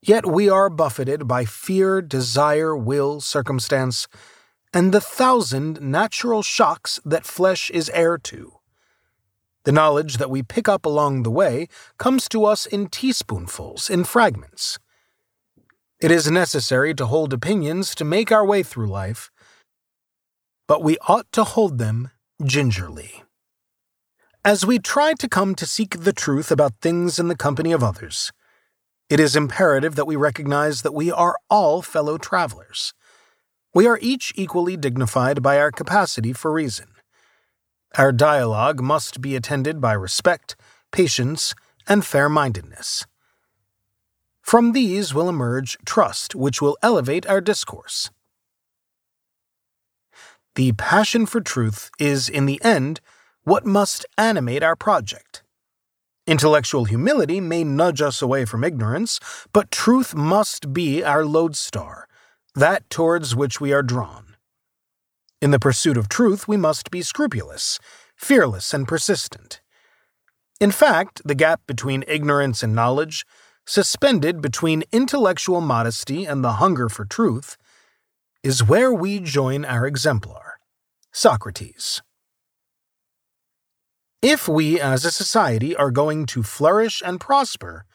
Yet 0.02 0.26
we 0.26 0.50
are 0.50 0.72
buffeted 0.72 1.28
by 1.28 1.46
fear, 1.46 2.02
desire, 2.02 2.76
will, 2.76 3.22
circumstance, 3.22 4.08
and 4.74 4.92
the 4.92 5.02
thousand 5.02 5.80
natural 5.82 6.42
shocks 6.42 7.00
that 7.06 7.24
flesh 7.24 7.70
is 7.70 7.92
heir 7.92 8.18
to. 8.18 8.54
The 9.66 9.72
knowledge 9.72 10.18
that 10.18 10.32
we 10.32 10.42
pick 10.42 10.68
up 10.68 10.84
along 10.84 11.22
the 11.22 11.30
way 11.30 11.68
comes 12.00 12.28
to 12.30 12.46
us 12.46 12.66
in 12.66 12.88
teaspoonfuls, 12.88 13.88
in 13.88 14.04
fragments. 14.04 14.80
It 16.02 16.10
is 16.10 16.32
necessary 16.32 16.96
to 16.96 17.06
hold 17.06 17.32
opinions 17.32 17.94
to 17.94 18.04
make 18.04 18.32
our 18.32 18.44
way 18.44 18.64
through 18.64 18.88
life, 18.88 19.30
but 20.68 20.82
we 20.82 20.98
ought 21.08 21.32
to 21.34 21.44
hold 21.44 21.78
them 21.78 22.10
gingerly. 22.44 23.24
As 24.44 24.66
we 24.66 24.80
try 24.80 25.14
to 25.14 25.30
come 25.30 25.54
to 25.54 25.68
seek 25.68 26.00
the 26.00 26.12
truth 26.12 26.50
about 26.52 26.74
things 26.82 27.20
in 27.20 27.28
the 27.28 27.36
company 27.36 27.72
of 27.72 27.84
others, 27.84 28.32
it 29.12 29.20
is 29.20 29.36
imperative 29.36 29.94
that 29.94 30.08
we 30.08 30.16
recognize 30.16 30.82
that 30.82 30.96
we 30.96 31.12
are 31.12 31.36
all 31.52 31.84
fellow 31.84 32.18
travelers. 32.18 32.96
We 33.72 33.86
are 33.86 34.00
each 34.02 34.34
equally 34.36 34.78
dignified 34.78 35.44
by 35.44 35.60
our 35.60 35.70
capacity 35.72 36.34
for 36.34 36.52
reason. 36.52 36.88
Our 37.96 38.12
dialogue 38.12 38.82
must 38.82 39.22
be 39.22 39.36
attended 39.36 39.80
by 39.80 39.94
respect, 39.94 40.56
patience, 40.92 41.54
and 41.88 42.04
fair 42.04 42.28
mindedness. 42.28 43.06
From 44.42 44.72
these 44.72 45.14
will 45.14 45.30
emerge 45.30 45.78
trust, 45.86 46.36
which 46.36 46.62
will 46.62 46.78
elevate 46.82 47.28
our 47.28 47.42
discourse. 47.42 48.10
The 50.56 50.74
passion 50.74 51.26
for 51.26 51.40
truth 51.40 51.90
is, 52.00 52.28
in 52.28 52.46
the 52.46 52.62
end, 52.64 53.00
what 53.44 53.66
must 53.66 54.06
animate 54.18 54.64
our 54.64 54.76
project. 54.76 55.44
Intellectual 56.28 56.86
humility 56.86 57.40
may 57.40 57.64
nudge 57.64 58.02
us 58.02 58.22
away 58.22 58.46
from 58.46 58.64
ignorance, 58.64 59.20
but 59.54 59.72
truth 59.72 60.14
must 60.14 60.74
be 60.74 61.04
our 61.04 61.26
lodestar, 61.26 62.08
that 62.54 62.90
towards 62.90 63.36
which 63.36 63.62
we 63.62 63.72
are 63.72 63.82
drawn. 63.82 64.36
In 65.42 65.52
the 65.52 65.60
pursuit 65.60 65.98
of 65.98 66.10
truth, 66.10 66.48
we 66.48 66.58
must 66.58 66.92
be 66.92 67.02
scrupulous, 67.02 67.80
fearless, 68.16 68.74
and 68.74 68.88
persistent. 68.88 69.62
In 70.60 70.70
fact, 70.70 71.22
the 71.26 71.34
gap 71.34 71.62
between 71.66 72.04
ignorance 72.08 72.62
and 72.62 72.76
knowledge 72.76 73.26
suspended 73.72 74.42
between 74.42 74.84
intellectual 74.92 75.62
modesty 75.62 76.26
and 76.26 76.44
the 76.44 76.60
hunger 76.64 76.90
for 76.90 77.06
truth, 77.06 77.56
is 78.44 78.62
where 78.62 78.94
we 78.94 79.18
join 79.18 79.64
our 79.64 79.88
exemplar, 79.88 80.60
Socrates. 81.14 82.02
If 84.22 84.50
we 84.50 84.78
as 84.78 85.06
a 85.06 85.12
society 85.12 85.74
are 85.74 85.90
going 85.90 86.26
to 86.26 86.44
flourish 86.44 87.02
and 87.06 87.18
prosper, 87.18 87.86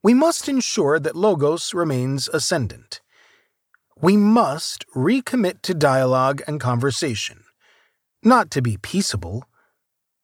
we 0.00 0.14
must 0.14 0.48
ensure 0.48 1.00
that 1.00 1.16
Logos 1.16 1.74
remains 1.74 2.28
ascendant. 2.28 3.00
We 4.00 4.16
must 4.16 4.86
recommit 4.94 5.62
to 5.62 5.74
dialogue 5.74 6.40
and 6.46 6.60
conversation, 6.60 7.42
not 8.22 8.48
to 8.52 8.62
be 8.62 8.76
peaceable, 8.76 9.42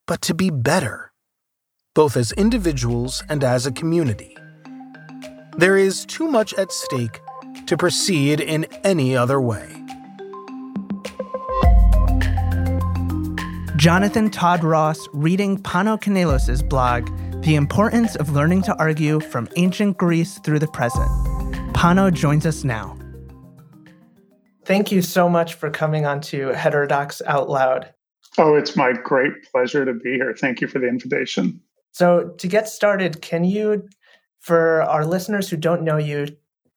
but 0.07 0.23
to 0.23 0.33
be 0.33 0.51
better, 0.51 1.11
both 1.93 2.17
as 2.17 2.31
individuals 2.31 3.25
and 3.29 3.43
as 3.43 3.67
a 3.67 3.73
community. 3.73 4.37
There 5.59 5.79
is 5.79 6.05
too 6.05 6.29
much 6.29 6.53
at 6.55 6.71
stake 6.71 7.23
to 7.65 7.79
proceed 7.79 8.41
in 8.41 8.65
any 8.85 9.17
other 9.17 9.41
way. 9.41 9.67
Jonathan 13.77 14.29
Todd 14.31 14.63
Ross 14.63 14.99
reading 15.15 15.57
Pano 15.63 15.99
Kanelos' 15.99 16.67
blog, 16.69 17.09
The 17.43 17.55
Importance 17.55 18.17
of 18.17 18.35
Learning 18.35 18.61
to 18.63 18.77
Argue 18.79 19.19
from 19.19 19.49
Ancient 19.57 19.97
Greece 19.97 20.39
Through 20.41 20.59
the 20.59 20.69
Present. 20.69 21.09
Pano 21.73 22.13
joins 22.13 22.45
us 22.45 22.63
now. 22.63 22.99
Thank 24.67 24.93
you 24.93 25.01
so 25.01 25.27
much 25.27 25.55
for 25.55 25.71
coming 25.71 26.05
on 26.05 26.21
to 26.23 26.49
Heterodox 26.49 27.23
Out 27.25 27.49
Loud. 27.49 27.95
Oh, 28.37 28.57
it's 28.57 28.77
my 28.77 28.93
great 28.93 29.33
pleasure 29.51 29.87
to 29.87 29.95
be 29.95 30.15
here. 30.15 30.35
Thank 30.39 30.61
you 30.61 30.69
for 30.69 30.81
the 30.81 30.89
invitation. 30.89 31.63
So, 31.93 32.35
to 32.37 32.47
get 32.47 32.69
started, 32.69 33.23
can 33.23 33.45
you 33.45 33.89
for 34.47 34.83
our 34.83 35.05
listeners 35.05 35.51
who 35.51 35.57
don't 35.57 35.83
know 35.83 35.97
you, 35.97 36.29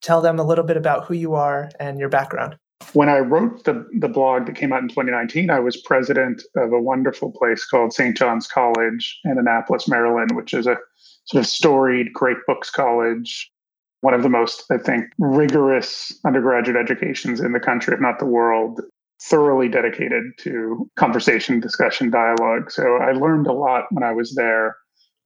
tell 0.01 0.21
them 0.21 0.39
a 0.39 0.43
little 0.43 0.63
bit 0.63 0.75
about 0.75 1.05
who 1.05 1.13
you 1.13 1.35
are 1.35 1.69
and 1.79 1.99
your 1.99 2.09
background. 2.09 2.57
When 2.93 3.09
I 3.09 3.19
wrote 3.19 3.63
the, 3.65 3.87
the 3.99 4.07
blog 4.07 4.47
that 4.47 4.55
came 4.55 4.73
out 4.73 4.81
in 4.81 4.87
2019, 4.87 5.51
I 5.51 5.59
was 5.59 5.77
president 5.77 6.41
of 6.55 6.73
a 6.73 6.81
wonderful 6.81 7.31
place 7.31 7.63
called 7.65 7.93
St. 7.93 8.17
John's 8.17 8.47
College 8.47 9.19
in 9.23 9.37
Annapolis, 9.37 9.87
Maryland, 9.87 10.35
which 10.35 10.51
is 10.51 10.65
a 10.65 10.77
sort 11.25 11.43
of 11.43 11.47
storied, 11.47 12.11
great 12.11 12.37
books 12.47 12.71
college, 12.71 13.51
one 14.01 14.15
of 14.15 14.23
the 14.23 14.29
most, 14.29 14.63
I 14.71 14.77
think, 14.79 15.05
rigorous 15.19 16.17
undergraduate 16.25 16.77
educations 16.77 17.39
in 17.39 17.51
the 17.51 17.59
country, 17.59 17.93
if 17.93 17.99
not 17.99 18.17
the 18.17 18.25
world, 18.25 18.81
thoroughly 19.21 19.69
dedicated 19.69 20.23
to 20.39 20.89
conversation, 20.95 21.59
discussion, 21.59 22.09
dialogue. 22.09 22.71
So 22.71 22.95
I 22.95 23.11
learned 23.11 23.45
a 23.45 23.53
lot 23.53 23.83
when 23.91 24.03
I 24.03 24.11
was 24.11 24.33
there 24.33 24.75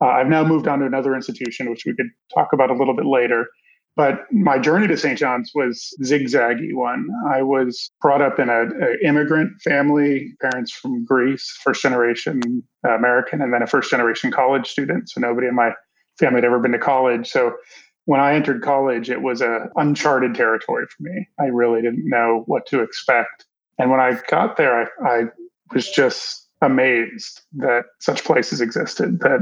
uh, 0.03 0.07
I've 0.07 0.27
now 0.27 0.43
moved 0.43 0.67
on 0.67 0.79
to 0.79 0.85
another 0.85 1.15
institution, 1.15 1.69
which 1.69 1.85
we 1.85 1.95
could 1.95 2.09
talk 2.33 2.49
about 2.51 2.69
a 2.69 2.73
little 2.73 2.95
bit 2.95 3.05
later. 3.05 3.47
But 3.95 4.25
my 4.31 4.57
journey 4.57 4.87
to 4.87 4.97
St. 4.97 5.17
John's 5.17 5.51
was 5.53 5.95
zigzaggy 6.03 6.73
one. 6.73 7.07
I 7.31 7.43
was 7.43 7.91
brought 8.01 8.21
up 8.21 8.39
in 8.39 8.49
an 8.49 8.97
immigrant 9.03 9.61
family, 9.61 10.33
parents 10.41 10.71
from 10.71 11.05
Greece, 11.05 11.55
first 11.63 11.83
generation 11.83 12.63
uh, 12.85 12.95
American, 12.95 13.41
and 13.41 13.53
then 13.53 13.61
a 13.61 13.67
first 13.67 13.91
generation 13.91 14.31
college 14.31 14.67
student. 14.67 15.09
So 15.09 15.21
nobody 15.21 15.47
in 15.47 15.55
my 15.55 15.71
family 16.19 16.37
had 16.37 16.45
ever 16.45 16.59
been 16.59 16.71
to 16.71 16.79
college. 16.79 17.29
So 17.29 17.53
when 18.05 18.19
I 18.19 18.33
entered 18.33 18.63
college, 18.63 19.09
it 19.09 19.21
was 19.21 19.41
a 19.41 19.69
uncharted 19.75 20.35
territory 20.35 20.85
for 20.87 21.03
me. 21.03 21.27
I 21.39 21.45
really 21.45 21.81
didn't 21.81 22.09
know 22.09 22.43
what 22.47 22.65
to 22.67 22.81
expect. 22.81 23.45
And 23.77 23.91
when 23.91 23.99
I 23.99 24.19
got 24.27 24.57
there, 24.57 24.81
I, 24.81 25.07
I 25.07 25.23
was 25.71 25.89
just 25.89 26.42
amazed 26.63 27.41
that 27.53 27.83
such 27.99 28.23
places 28.23 28.61
existed 28.61 29.19
that 29.19 29.39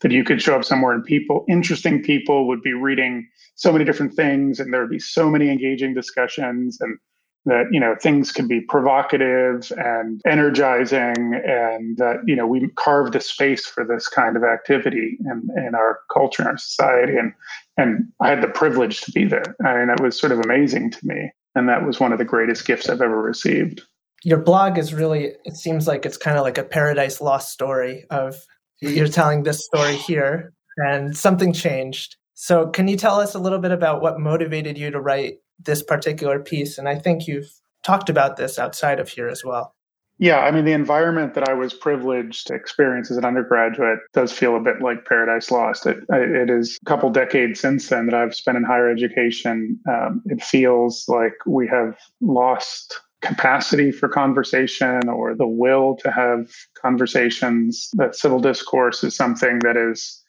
that 0.00 0.12
you 0.12 0.24
could 0.24 0.42
show 0.42 0.56
up 0.56 0.64
somewhere 0.64 0.92
and 0.92 1.04
people 1.04 1.44
interesting 1.48 2.02
people 2.02 2.46
would 2.48 2.62
be 2.62 2.72
reading 2.72 3.26
so 3.54 3.72
many 3.72 3.84
different 3.84 4.12
things 4.14 4.58
and 4.58 4.72
there 4.72 4.80
would 4.80 4.90
be 4.90 4.98
so 4.98 5.30
many 5.30 5.48
engaging 5.48 5.94
discussions 5.94 6.78
and 6.80 6.98
that 7.46 7.66
you 7.70 7.78
know 7.78 7.94
things 8.00 8.32
could 8.32 8.48
be 8.48 8.60
provocative 8.60 9.70
and 9.76 10.20
energizing 10.26 11.34
and 11.46 11.96
that 11.98 12.16
you 12.26 12.34
know 12.34 12.46
we 12.46 12.68
carved 12.76 13.14
a 13.14 13.20
space 13.20 13.66
for 13.66 13.84
this 13.84 14.08
kind 14.08 14.36
of 14.36 14.42
activity 14.42 15.18
in, 15.20 15.48
in 15.56 15.74
our 15.74 16.00
culture 16.12 16.42
and 16.42 16.50
our 16.50 16.58
society. 16.58 17.16
And 17.16 17.32
and 17.76 18.08
i 18.20 18.28
had 18.28 18.42
the 18.42 18.48
privilege 18.48 19.02
to 19.02 19.12
be 19.12 19.24
there. 19.24 19.54
I 19.64 19.70
and 19.70 19.88
mean, 19.88 19.90
it 19.90 20.02
was 20.02 20.18
sort 20.18 20.32
of 20.32 20.40
amazing 20.40 20.90
to 20.92 20.98
me. 21.06 21.30
And 21.54 21.68
that 21.68 21.86
was 21.86 22.00
one 22.00 22.12
of 22.12 22.18
the 22.18 22.24
greatest 22.24 22.66
gifts 22.66 22.88
i've 22.88 23.02
ever 23.02 23.20
received 23.20 23.82
your 24.24 24.38
blog 24.38 24.78
is 24.78 24.92
really 24.92 25.32
it 25.44 25.54
seems 25.54 25.86
like 25.86 26.04
it's 26.04 26.16
kind 26.16 26.36
of 26.36 26.42
like 26.42 26.58
a 26.58 26.64
paradise 26.64 27.20
lost 27.20 27.52
story 27.52 28.04
of 28.10 28.36
you're 28.80 29.06
telling 29.06 29.42
this 29.42 29.64
story 29.64 29.94
here 29.94 30.52
and 30.78 31.16
something 31.16 31.52
changed 31.52 32.16
so 32.34 32.66
can 32.68 32.88
you 32.88 32.96
tell 32.96 33.20
us 33.20 33.34
a 33.34 33.38
little 33.38 33.60
bit 33.60 33.70
about 33.70 34.02
what 34.02 34.18
motivated 34.18 34.76
you 34.76 34.90
to 34.90 35.00
write 35.00 35.38
this 35.60 35.82
particular 35.82 36.40
piece 36.40 36.78
and 36.78 36.88
i 36.88 36.98
think 36.98 37.28
you've 37.28 37.60
talked 37.84 38.08
about 38.08 38.36
this 38.36 38.58
outside 38.58 38.98
of 38.98 39.08
here 39.08 39.28
as 39.28 39.44
well 39.44 39.74
yeah, 40.18 40.38
I 40.38 40.52
mean, 40.52 40.64
the 40.64 40.72
environment 40.72 41.34
that 41.34 41.48
I 41.48 41.54
was 41.54 41.74
privileged 41.74 42.46
to 42.46 42.54
experience 42.54 43.10
as 43.10 43.16
an 43.16 43.24
undergraduate 43.24 43.98
does 44.12 44.32
feel 44.32 44.56
a 44.56 44.60
bit 44.60 44.80
like 44.80 45.06
Paradise 45.06 45.50
Lost. 45.50 45.86
It, 45.86 45.98
it 46.08 46.50
is 46.50 46.78
a 46.80 46.84
couple 46.84 47.10
decades 47.10 47.58
since 47.58 47.88
then 47.88 48.06
that 48.06 48.14
I've 48.14 48.32
spent 48.32 48.56
in 48.56 48.62
higher 48.62 48.88
education. 48.88 49.80
Um, 49.88 50.22
it 50.26 50.40
feels 50.40 51.06
like 51.08 51.34
we 51.46 51.66
have 51.66 51.98
lost 52.20 53.00
capacity 53.24 53.90
for 53.90 54.08
conversation 54.08 55.08
or 55.08 55.34
the 55.34 55.46
will 55.46 55.96
to 55.96 56.10
have 56.10 56.50
conversations, 56.74 57.88
that 57.94 58.14
civil 58.14 58.38
discourse 58.38 59.02
is 59.02 59.16
something 59.16 59.58
that 59.60 59.76
is 59.76 60.22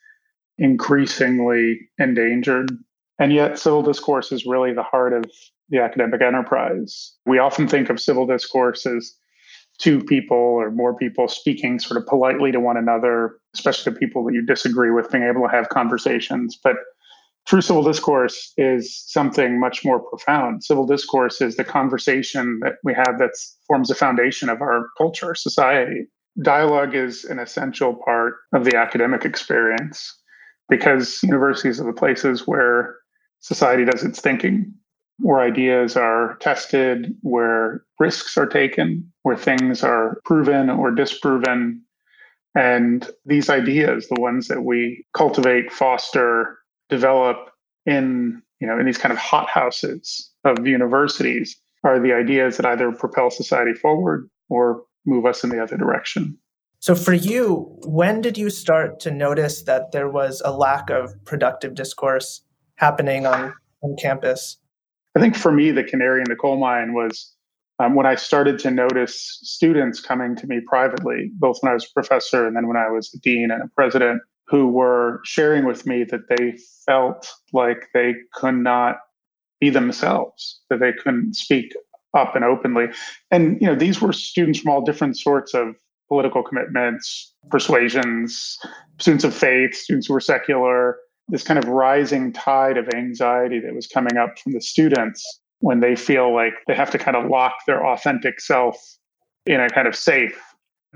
increasingly 0.57 1.79
endangered. 1.99 2.71
And 3.19 3.33
yet, 3.33 3.59
civil 3.59 3.81
discourse 3.81 4.31
is 4.31 4.45
really 4.45 4.73
the 4.73 4.83
heart 4.83 5.13
of 5.13 5.25
the 5.69 5.79
academic 5.79 6.21
enterprise. 6.21 7.13
We 7.25 7.39
often 7.39 7.67
think 7.67 7.89
of 7.89 7.99
civil 7.99 8.25
discourse 8.25 8.85
as 8.85 9.13
two 9.77 10.01
people 10.03 10.37
or 10.37 10.71
more 10.71 10.95
people 10.95 11.27
speaking 11.27 11.79
sort 11.79 12.01
of 12.01 12.07
politely 12.07 12.51
to 12.51 12.59
one 12.59 12.77
another, 12.77 13.37
especially 13.53 13.93
to 13.93 13.99
people 13.99 14.23
that 14.25 14.33
you 14.33 14.45
disagree 14.45 14.91
with, 14.91 15.11
being 15.11 15.23
able 15.23 15.41
to 15.41 15.53
have 15.53 15.69
conversations. 15.69 16.57
But 16.61 16.77
True 17.45 17.61
civil 17.61 17.83
discourse 17.83 18.53
is 18.57 19.03
something 19.07 19.59
much 19.59 19.85
more 19.85 19.99
profound. 19.99 20.63
Civil 20.63 20.87
discourse 20.87 21.41
is 21.41 21.57
the 21.57 21.63
conversation 21.63 22.59
that 22.63 22.73
we 22.83 22.93
have 22.93 23.19
that 23.19 23.31
forms 23.67 23.89
the 23.89 23.95
foundation 23.95 24.49
of 24.49 24.61
our 24.61 24.87
culture, 24.97 25.35
society. 25.35 26.07
dialogue 26.41 26.95
is 26.95 27.23
an 27.23 27.39
essential 27.39 27.95
part 28.03 28.33
of 28.53 28.65
the 28.65 28.75
academic 28.75 29.23
experience 29.23 30.13
because 30.67 31.21
universities 31.23 31.79
are 31.79 31.85
the 31.85 31.93
places 31.93 32.47
where 32.47 32.95
society 33.39 33.85
does 33.85 34.03
its 34.03 34.19
thinking, 34.19 34.73
where 35.19 35.39
ideas 35.39 35.95
are 35.95 36.37
tested, 36.41 37.15
where 37.21 37.83
risks 37.99 38.37
are 38.37 38.47
taken, 38.47 39.13
where 39.21 39.37
things 39.37 39.83
are 39.83 40.19
proven 40.25 40.69
or 40.69 40.91
disproven. 40.91 41.81
And 42.55 43.07
these 43.25 43.49
ideas, 43.49 44.07
the 44.07 44.19
ones 44.19 44.47
that 44.47 44.63
we 44.63 45.05
cultivate, 45.13 45.71
foster, 45.71 46.57
develop 46.89 47.49
in, 47.85 48.41
you 48.59 48.67
know, 48.67 48.79
in 48.79 48.85
these 48.85 48.97
kind 48.97 49.11
of 49.11 49.17
hothouses 49.17 50.31
of 50.43 50.65
universities, 50.65 51.59
are 51.83 51.99
the 51.99 52.13
ideas 52.13 52.57
that 52.57 52.65
either 52.65 52.91
propel 52.91 53.29
society 53.29 53.73
forward 53.73 54.27
or 54.49 54.83
move 55.05 55.25
us 55.25 55.43
in 55.43 55.49
the 55.49 55.61
other 55.61 55.77
direction. 55.77 56.37
So, 56.79 56.95
for 56.95 57.13
you, 57.13 57.77
when 57.85 58.21
did 58.21 58.37
you 58.37 58.49
start 58.49 58.99
to 59.01 59.11
notice 59.11 59.63
that 59.63 59.91
there 59.91 60.09
was 60.09 60.41
a 60.45 60.51
lack 60.51 60.89
of 60.89 61.13
productive 61.25 61.73
discourse 61.73 62.41
happening 62.75 63.25
on, 63.25 63.53
on 63.81 63.95
campus? 63.97 64.57
I 65.15 65.19
think 65.19 65.35
for 65.35 65.51
me, 65.51 65.71
the 65.71 65.83
canary 65.83 66.19
in 66.19 66.29
the 66.29 66.35
coal 66.35 66.57
mine 66.57 66.93
was 66.93 67.33
um, 67.79 67.95
when 67.95 68.05
I 68.05 68.15
started 68.15 68.59
to 68.59 68.71
notice 68.71 69.39
students 69.41 69.99
coming 69.99 70.35
to 70.37 70.47
me 70.47 70.61
privately, 70.67 71.31
both 71.33 71.57
when 71.61 71.71
I 71.71 71.73
was 71.73 71.85
a 71.85 71.93
professor 71.93 72.45
and 72.45 72.55
then 72.55 72.67
when 72.67 72.77
I 72.77 72.89
was 72.89 73.13
a 73.13 73.19
dean 73.19 73.49
and 73.51 73.63
a 73.63 73.67
president, 73.75 74.21
who 74.47 74.67
were 74.67 75.21
sharing 75.23 75.65
with 75.65 75.85
me 75.85 76.03
that 76.03 76.29
they 76.29 76.57
felt 76.85 77.27
like 77.51 77.87
they 77.93 78.13
could 78.33 78.55
not 78.55 78.97
be 79.59 79.69
themselves, 79.69 80.59
that 80.69 80.79
they 80.79 80.93
couldn't 80.93 81.35
speak 81.35 81.73
up 82.15 82.35
and 82.35 82.45
openly. 82.45 82.85
And 83.31 83.59
you 83.59 83.67
know, 83.67 83.75
these 83.75 84.01
were 84.01 84.13
students 84.13 84.59
from 84.59 84.71
all 84.71 84.81
different 84.81 85.17
sorts 85.17 85.53
of 85.53 85.75
political 86.07 86.43
commitments, 86.43 87.33
persuasions, 87.49 88.57
students 88.99 89.23
of 89.23 89.33
faith, 89.33 89.75
students 89.75 90.07
who 90.07 90.13
were 90.13 90.19
secular, 90.19 90.97
this 91.27 91.43
kind 91.43 91.57
of 91.57 91.67
rising 91.67 92.31
tide 92.31 92.77
of 92.77 92.87
anxiety 92.93 93.59
that 93.59 93.73
was 93.73 93.87
coming 93.87 94.17
up 94.17 94.37
from 94.37 94.53
the 94.53 94.61
students 94.61 95.41
when 95.59 95.79
they 95.79 95.95
feel 95.95 96.33
like 96.33 96.53
they 96.67 96.75
have 96.75 96.91
to 96.91 96.99
kind 96.99 97.17
of 97.17 97.29
lock 97.29 97.53
their 97.65 97.85
authentic 97.85 98.39
self 98.39 98.77
in 99.45 99.59
a 99.59 99.69
kind 99.69 99.87
of 99.87 99.95
safe 99.95 100.39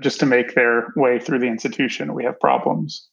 just 0.00 0.20
to 0.20 0.26
make 0.26 0.54
their 0.54 0.88
way 0.96 1.18
through 1.18 1.38
the 1.38 1.46
institution. 1.46 2.14
We 2.14 2.24
have 2.24 2.38
problems. 2.38 3.08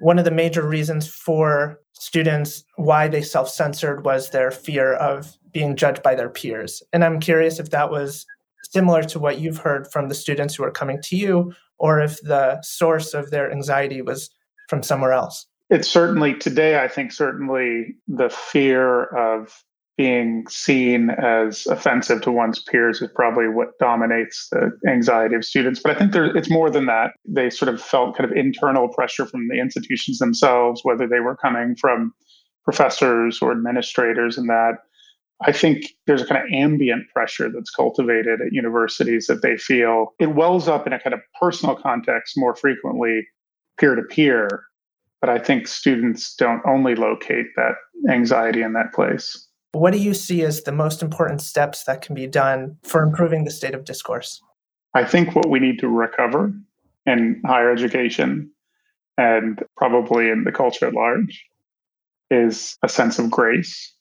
One 0.00 0.18
of 0.18 0.24
the 0.24 0.30
major 0.30 0.66
reasons 0.66 1.08
for 1.08 1.80
students 1.92 2.64
why 2.76 3.08
they 3.08 3.22
self 3.22 3.48
censored 3.48 4.04
was 4.04 4.30
their 4.30 4.50
fear 4.50 4.94
of 4.94 5.36
being 5.52 5.76
judged 5.76 6.02
by 6.02 6.14
their 6.14 6.28
peers. 6.28 6.82
And 6.92 7.04
I'm 7.04 7.20
curious 7.20 7.58
if 7.58 7.70
that 7.70 7.90
was 7.90 8.26
similar 8.72 9.02
to 9.04 9.18
what 9.18 9.38
you've 9.38 9.58
heard 9.58 9.90
from 9.92 10.08
the 10.08 10.14
students 10.14 10.54
who 10.54 10.64
are 10.64 10.70
coming 10.70 11.00
to 11.02 11.16
you, 11.16 11.52
or 11.78 12.00
if 12.00 12.20
the 12.22 12.60
source 12.62 13.14
of 13.14 13.30
their 13.30 13.50
anxiety 13.50 14.02
was 14.02 14.30
from 14.68 14.82
somewhere 14.82 15.12
else. 15.12 15.46
It's 15.70 15.88
certainly 15.88 16.34
today, 16.34 16.82
I 16.82 16.88
think, 16.88 17.12
certainly 17.12 17.94
the 18.06 18.28
fear 18.28 19.04
of 19.04 19.64
being 19.96 20.44
seen 20.48 21.10
as 21.10 21.66
offensive 21.66 22.20
to 22.22 22.32
one's 22.32 22.60
peers 22.60 23.00
is 23.00 23.10
probably 23.14 23.48
what 23.48 23.78
dominates 23.78 24.48
the 24.50 24.72
anxiety 24.88 25.36
of 25.36 25.44
students. 25.44 25.80
But 25.80 25.94
I 25.94 25.98
think 25.98 26.12
there, 26.12 26.36
it's 26.36 26.50
more 26.50 26.68
than 26.68 26.86
that. 26.86 27.12
They 27.24 27.48
sort 27.48 27.72
of 27.72 27.80
felt 27.80 28.16
kind 28.16 28.28
of 28.28 28.36
internal 28.36 28.88
pressure 28.88 29.24
from 29.26 29.46
the 29.48 29.60
institutions 29.60 30.18
themselves, 30.18 30.80
whether 30.82 31.06
they 31.06 31.20
were 31.20 31.36
coming 31.36 31.76
from 31.76 32.12
professors 32.64 33.40
or 33.40 33.52
administrators, 33.52 34.36
and 34.36 34.48
that 34.48 34.78
I 35.42 35.52
think 35.52 35.84
there's 36.06 36.22
a 36.22 36.26
kind 36.26 36.42
of 36.42 36.50
ambient 36.52 37.08
pressure 37.12 37.50
that's 37.50 37.70
cultivated 37.70 38.40
at 38.40 38.52
universities 38.52 39.26
that 39.26 39.42
they 39.42 39.56
feel 39.56 40.14
it 40.18 40.34
wells 40.34 40.68
up 40.68 40.86
in 40.86 40.92
a 40.92 41.00
kind 41.00 41.14
of 41.14 41.20
personal 41.40 41.76
context 41.76 42.34
more 42.36 42.56
frequently, 42.56 43.26
peer 43.78 43.94
to 43.94 44.02
peer. 44.02 44.64
But 45.20 45.30
I 45.30 45.38
think 45.38 45.66
students 45.66 46.34
don't 46.34 46.62
only 46.66 46.94
locate 46.94 47.46
that 47.56 47.74
anxiety 48.10 48.62
in 48.62 48.72
that 48.74 48.92
place. 48.92 49.48
What 49.74 49.92
do 49.92 49.98
you 49.98 50.14
see 50.14 50.42
as 50.42 50.62
the 50.62 50.72
most 50.72 51.02
important 51.02 51.40
steps 51.40 51.82
that 51.84 52.00
can 52.00 52.14
be 52.14 52.28
done 52.28 52.76
for 52.84 53.02
improving 53.02 53.44
the 53.44 53.50
state 53.50 53.74
of 53.74 53.84
discourse? 53.84 54.40
I 54.94 55.04
think 55.04 55.34
what 55.34 55.50
we 55.50 55.58
need 55.58 55.80
to 55.80 55.88
recover 55.88 56.52
in 57.06 57.42
higher 57.44 57.72
education 57.72 58.52
and 59.18 59.64
probably 59.76 60.30
in 60.30 60.44
the 60.44 60.52
culture 60.52 60.86
at 60.86 60.94
large 60.94 61.44
is 62.30 62.78
a 62.84 62.88
sense 62.88 63.18
of 63.18 63.32
grace, 63.32 63.92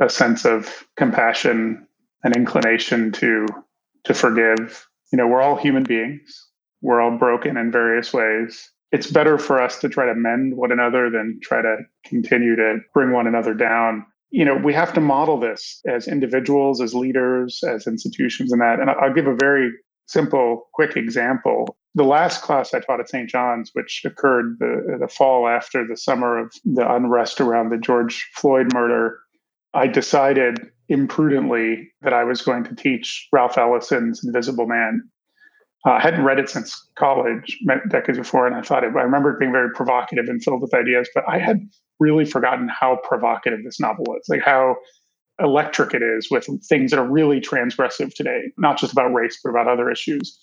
a 0.00 0.08
sense 0.08 0.44
of 0.44 0.86
compassion, 0.96 1.86
an 2.24 2.32
inclination 2.32 3.12
to 3.12 3.46
to 4.04 4.14
forgive. 4.14 4.88
You 5.12 5.18
know, 5.18 5.28
we're 5.28 5.40
all 5.40 5.56
human 5.56 5.84
beings. 5.84 6.48
We're 6.80 7.00
all 7.00 7.16
broken 7.16 7.56
in 7.56 7.70
various 7.70 8.12
ways. 8.12 8.72
It's 8.90 9.08
better 9.08 9.38
for 9.38 9.62
us 9.62 9.78
to 9.78 9.88
try 9.88 10.06
to 10.06 10.14
mend 10.16 10.56
one 10.56 10.72
another 10.72 11.10
than 11.10 11.38
try 11.40 11.62
to 11.62 11.76
continue 12.04 12.56
to 12.56 12.78
bring 12.92 13.12
one 13.12 13.28
another 13.28 13.54
down 13.54 14.04
you 14.32 14.46
know, 14.46 14.56
we 14.56 14.72
have 14.72 14.94
to 14.94 15.00
model 15.00 15.38
this 15.38 15.80
as 15.86 16.08
individuals, 16.08 16.80
as 16.80 16.94
leaders, 16.94 17.62
as 17.62 17.86
institutions, 17.86 18.50
and 18.50 18.60
that. 18.62 18.80
And 18.80 18.90
I'll 18.90 19.12
give 19.12 19.26
a 19.26 19.36
very 19.36 19.70
simple, 20.06 20.68
quick 20.72 20.96
example. 20.96 21.76
The 21.94 22.04
last 22.04 22.42
class 22.42 22.72
I 22.72 22.80
taught 22.80 23.00
at 23.00 23.10
St. 23.10 23.28
John's, 23.28 23.70
which 23.74 24.02
occurred 24.06 24.56
the, 24.58 24.96
the 24.98 25.06
fall 25.06 25.46
after 25.46 25.86
the 25.86 25.98
summer 25.98 26.38
of 26.38 26.52
the 26.64 26.90
unrest 26.90 27.42
around 27.42 27.68
the 27.68 27.76
George 27.76 28.30
Floyd 28.34 28.72
murder, 28.72 29.18
I 29.74 29.86
decided 29.86 30.58
imprudently 30.88 31.90
that 32.00 32.14
I 32.14 32.24
was 32.24 32.40
going 32.40 32.64
to 32.64 32.74
teach 32.74 33.28
Ralph 33.32 33.58
Ellison's 33.58 34.24
Invisible 34.24 34.66
Man. 34.66 35.08
Uh, 35.86 35.92
I 35.92 36.00
hadn't 36.00 36.24
read 36.24 36.38
it 36.38 36.48
since 36.48 36.88
college, 36.96 37.58
decades 37.88 38.18
before, 38.18 38.46
and 38.46 38.54
I 38.54 38.62
thought 38.62 38.84
it, 38.84 38.94
I 38.96 39.02
remember 39.02 39.32
it 39.32 39.40
being 39.40 39.50
very 39.50 39.70
provocative 39.72 40.26
and 40.28 40.42
filled 40.42 40.62
with 40.62 40.72
ideas, 40.74 41.08
but 41.14 41.24
I 41.28 41.38
had 41.38 41.58
really 41.98 42.24
forgotten 42.24 42.68
how 42.68 43.00
provocative 43.02 43.64
this 43.64 43.80
novel 43.80 44.04
is, 44.20 44.28
like 44.28 44.42
how 44.42 44.76
electric 45.40 45.92
it 45.94 46.02
is 46.02 46.28
with 46.30 46.46
things 46.68 46.92
that 46.92 47.00
are 47.00 47.08
really 47.08 47.40
transgressive 47.40 48.14
today, 48.14 48.42
not 48.58 48.78
just 48.78 48.92
about 48.92 49.12
race, 49.12 49.38
but 49.42 49.50
about 49.50 49.66
other 49.66 49.90
issues. 49.90 50.38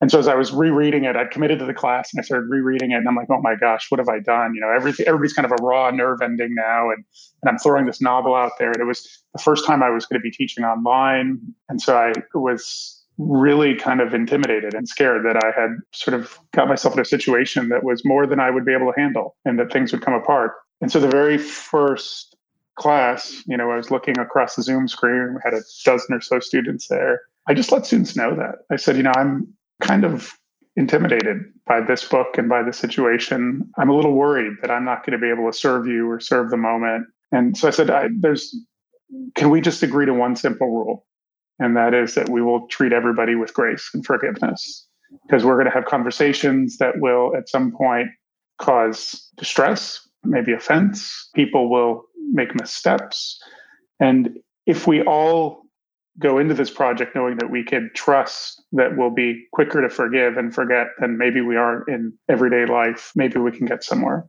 And 0.00 0.10
so 0.10 0.18
as 0.20 0.28
I 0.28 0.36
was 0.36 0.52
rereading 0.52 1.04
it, 1.04 1.16
I'd 1.16 1.32
committed 1.32 1.58
to 1.58 1.66
the 1.66 1.74
class 1.74 2.10
and 2.14 2.20
I 2.20 2.24
started 2.24 2.46
rereading 2.48 2.92
it, 2.92 2.96
and 2.96 3.08
I'm 3.08 3.16
like, 3.16 3.26
oh 3.30 3.42
my 3.42 3.56
gosh, 3.56 3.86
what 3.90 3.98
have 3.98 4.08
I 4.08 4.20
done? 4.20 4.54
You 4.54 4.60
know, 4.60 4.70
everything, 4.74 5.06
everybody's 5.06 5.34
kind 5.34 5.44
of 5.44 5.52
a 5.52 5.62
raw 5.62 5.90
nerve 5.90 6.22
ending 6.22 6.54
now, 6.54 6.90
and 6.90 7.04
and 7.42 7.50
I'm 7.50 7.58
throwing 7.58 7.84
this 7.84 8.00
novel 8.00 8.34
out 8.34 8.52
there. 8.58 8.68
And 8.68 8.80
it 8.80 8.86
was 8.86 9.06
the 9.34 9.42
first 9.42 9.66
time 9.66 9.82
I 9.82 9.90
was 9.90 10.06
going 10.06 10.18
to 10.18 10.22
be 10.22 10.30
teaching 10.30 10.64
online, 10.64 11.40
and 11.68 11.80
so 11.82 11.96
I 11.98 12.12
was 12.32 12.97
really 13.18 13.74
kind 13.74 14.00
of 14.00 14.14
intimidated 14.14 14.74
and 14.74 14.88
scared 14.88 15.24
that 15.24 15.36
I 15.44 15.60
had 15.60 15.70
sort 15.92 16.14
of 16.14 16.38
got 16.52 16.68
myself 16.68 16.94
in 16.94 17.00
a 17.00 17.04
situation 17.04 17.68
that 17.68 17.82
was 17.82 18.04
more 18.04 18.26
than 18.26 18.40
I 18.40 18.50
would 18.50 18.64
be 18.64 18.72
able 18.72 18.92
to 18.92 19.00
handle, 19.00 19.36
and 19.44 19.58
that 19.58 19.72
things 19.72 19.92
would 19.92 20.02
come 20.02 20.14
apart. 20.14 20.52
And 20.80 20.90
so 20.90 21.00
the 21.00 21.08
very 21.08 21.36
first 21.36 22.36
class, 22.76 23.42
you 23.46 23.56
know, 23.56 23.70
I 23.70 23.76
was 23.76 23.90
looking 23.90 24.18
across 24.18 24.54
the 24.54 24.62
Zoom 24.62 24.86
screen, 24.86 25.34
we 25.34 25.40
had 25.42 25.52
a 25.52 25.62
dozen 25.84 26.14
or 26.14 26.20
so 26.20 26.38
students 26.38 26.86
there. 26.86 27.22
I 27.48 27.54
just 27.54 27.72
let 27.72 27.86
students 27.86 28.14
know 28.14 28.36
that. 28.36 28.56
I 28.70 28.76
said, 28.76 28.96
you 28.96 29.02
know, 29.02 29.12
I'm 29.16 29.52
kind 29.82 30.04
of 30.04 30.32
intimidated 30.76 31.38
by 31.66 31.80
this 31.80 32.04
book 32.04 32.38
and 32.38 32.48
by 32.48 32.62
the 32.62 32.72
situation. 32.72 33.68
I'm 33.78 33.90
a 33.90 33.96
little 33.96 34.12
worried 34.12 34.52
that 34.62 34.70
I'm 34.70 34.84
not 34.84 35.04
going 35.04 35.18
to 35.18 35.24
be 35.24 35.28
able 35.28 35.50
to 35.50 35.56
serve 35.56 35.88
you 35.88 36.08
or 36.08 36.20
serve 36.20 36.50
the 36.50 36.56
moment. 36.56 37.08
And 37.32 37.56
so 37.56 37.66
I 37.66 37.72
said, 37.72 37.90
I, 37.90 38.08
there's, 38.20 38.54
can 39.34 39.50
we 39.50 39.60
just 39.60 39.82
agree 39.82 40.06
to 40.06 40.14
one 40.14 40.36
simple 40.36 40.68
rule? 40.68 41.04
And 41.58 41.76
that 41.76 41.94
is 41.94 42.14
that 42.14 42.28
we 42.28 42.42
will 42.42 42.66
treat 42.68 42.92
everybody 42.92 43.34
with 43.34 43.52
grace 43.54 43.90
and 43.92 44.04
forgiveness 44.04 44.86
because 45.26 45.44
we're 45.44 45.54
going 45.54 45.66
to 45.66 45.72
have 45.72 45.86
conversations 45.86 46.78
that 46.78 47.00
will 47.00 47.34
at 47.36 47.48
some 47.48 47.72
point 47.72 48.08
cause 48.60 49.30
distress 49.36 50.08
maybe 50.24 50.52
offense. 50.52 51.30
People 51.34 51.70
will 51.70 52.04
make 52.32 52.54
missteps. 52.54 53.40
And 54.00 54.38
if 54.66 54.86
we 54.86 55.02
all 55.02 55.62
go 56.18 56.38
into 56.38 56.54
this 56.54 56.70
project 56.70 57.14
knowing 57.14 57.36
that 57.38 57.50
we 57.50 57.64
can 57.64 57.90
trust 57.94 58.62
that 58.72 58.96
we'll 58.96 59.10
be 59.10 59.46
quicker 59.52 59.80
to 59.80 59.88
forgive 59.88 60.36
and 60.36 60.54
forget 60.54 60.88
than 60.98 61.16
maybe 61.16 61.40
we 61.40 61.56
are 61.56 61.84
in 61.88 62.12
everyday 62.28 62.66
life, 62.66 63.12
maybe 63.14 63.38
we 63.38 63.52
can 63.52 63.66
get 63.66 63.84
somewhere. 63.84 64.26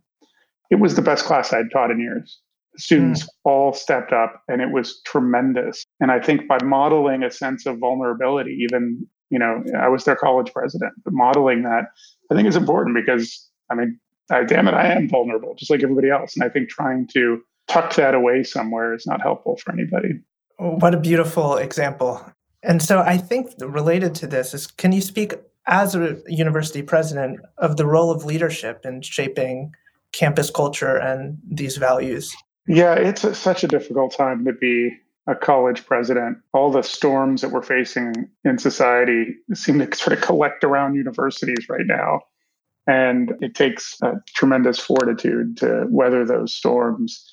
It 0.69 0.75
was 0.75 0.95
the 0.95 1.01
best 1.01 1.25
class 1.25 1.51
I'd 1.51 1.71
taught 1.71 1.89
in 1.89 1.99
years. 1.99 2.39
Students 2.79 3.23
mm. 3.23 3.27
all 3.43 3.73
stepped 3.73 4.11
up 4.11 4.41
and 4.47 4.61
it 4.61 4.71
was 4.71 5.01
tremendous. 5.05 5.85
And 5.99 6.11
I 6.11 6.19
think 6.19 6.47
by 6.47 6.57
modeling 6.63 7.23
a 7.23 7.31
sense 7.31 7.65
of 7.65 7.77
vulnerability, 7.77 8.57
even, 8.63 9.05
you 9.29 9.37
know, 9.37 9.63
I 9.77 9.89
was 9.89 10.05
their 10.05 10.15
college 10.15 10.51
president, 10.53 10.93
but 11.03 11.13
modeling 11.13 11.63
that 11.63 11.85
I 12.31 12.35
think 12.35 12.47
is 12.47 12.55
important 12.55 12.95
because 12.95 13.49
I 13.69 13.75
mean, 13.75 13.99
I, 14.31 14.43
damn 14.43 14.67
it, 14.67 14.73
I 14.73 14.93
am 14.93 15.09
vulnerable, 15.09 15.55
just 15.55 15.71
like 15.71 15.83
everybody 15.83 16.09
else. 16.09 16.35
And 16.35 16.43
I 16.43 16.49
think 16.49 16.69
trying 16.69 17.07
to 17.13 17.41
tuck 17.67 17.95
that 17.95 18.13
away 18.13 18.43
somewhere 18.43 18.93
is 18.93 19.05
not 19.05 19.21
helpful 19.21 19.57
for 19.57 19.71
anybody. 19.71 20.19
What 20.57 20.93
a 20.93 20.99
beautiful 20.99 21.55
example. 21.57 22.23
And 22.63 22.81
so 22.81 22.99
I 22.99 23.17
think 23.17 23.51
related 23.59 24.15
to 24.15 24.27
this 24.27 24.53
is 24.53 24.67
can 24.67 24.91
you 24.91 25.01
speak 25.01 25.33
as 25.67 25.95
a 25.95 26.17
university 26.27 26.81
president 26.81 27.39
of 27.57 27.77
the 27.77 27.85
role 27.85 28.11
of 28.11 28.25
leadership 28.25 28.85
in 28.85 29.01
shaping 29.01 29.71
campus 30.11 30.49
culture 30.49 30.97
and 30.97 31.37
these 31.49 31.77
values? 31.77 32.35
Yeah, 32.69 32.93
it's 32.93 33.23
a, 33.23 33.33
such 33.33 33.63
a 33.63 33.67
difficult 33.67 34.15
time 34.15 34.45
to 34.45 34.53
be 34.53 34.91
a 35.25 35.33
college 35.33 35.87
president, 35.87 36.37
all 36.53 36.71
the 36.71 36.83
storms 36.83 37.41
that 37.41 37.49
we're 37.51 37.63
facing 37.63 38.13
in 38.45 38.59
society 38.59 39.35
seem 39.55 39.79
to 39.79 39.97
sort 39.97 40.15
of 40.15 40.23
collect 40.23 40.63
around 40.63 40.93
universities 40.93 41.67
right 41.67 41.85
now. 41.85 42.21
And 42.85 43.33
it 43.41 43.55
takes 43.55 43.97
tremendous 44.35 44.79
fortitude 44.79 45.57
to 45.57 45.87
weather 45.89 46.23
those 46.25 46.53
storms. 46.53 47.27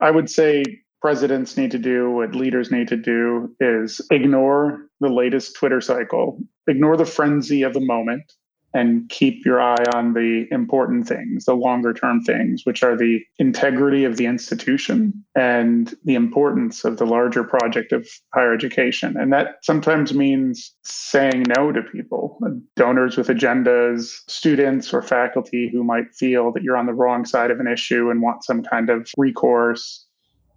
I 0.00 0.10
would 0.10 0.30
say 0.30 0.64
presidents 1.02 1.58
need 1.58 1.72
to 1.72 1.78
do, 1.78 2.10
what 2.10 2.34
leaders 2.34 2.70
need 2.70 2.88
to 2.88 2.96
do, 2.96 3.54
is 3.60 4.00
ignore 4.10 4.86
the 5.00 5.10
latest 5.10 5.54
Twitter 5.54 5.82
cycle, 5.82 6.38
ignore 6.66 6.96
the 6.96 7.04
frenzy 7.04 7.62
of 7.62 7.74
the 7.74 7.80
moment, 7.80 8.32
and 8.74 9.08
keep 9.08 9.44
your 9.44 9.60
eye 9.60 9.84
on 9.94 10.14
the 10.14 10.46
important 10.50 11.06
things, 11.06 11.44
the 11.44 11.54
longer 11.54 11.92
term 11.92 12.22
things, 12.22 12.62
which 12.64 12.82
are 12.82 12.96
the 12.96 13.20
integrity 13.38 14.04
of 14.04 14.16
the 14.16 14.26
institution 14.26 15.12
and 15.34 15.94
the 16.04 16.14
importance 16.14 16.84
of 16.84 16.98
the 16.98 17.06
larger 17.06 17.44
project 17.44 17.92
of 17.92 18.08
higher 18.32 18.54
education. 18.54 19.16
And 19.16 19.32
that 19.32 19.56
sometimes 19.62 20.14
means 20.14 20.74
saying 20.84 21.44
no 21.56 21.72
to 21.72 21.82
people, 21.82 22.38
donors 22.76 23.16
with 23.16 23.28
agendas, 23.28 24.20
students 24.28 24.92
or 24.92 25.02
faculty 25.02 25.68
who 25.70 25.84
might 25.84 26.14
feel 26.14 26.52
that 26.52 26.62
you're 26.62 26.76
on 26.76 26.86
the 26.86 26.94
wrong 26.94 27.24
side 27.24 27.50
of 27.50 27.60
an 27.60 27.66
issue 27.66 28.10
and 28.10 28.22
want 28.22 28.44
some 28.44 28.62
kind 28.62 28.90
of 28.90 29.08
recourse. 29.16 30.06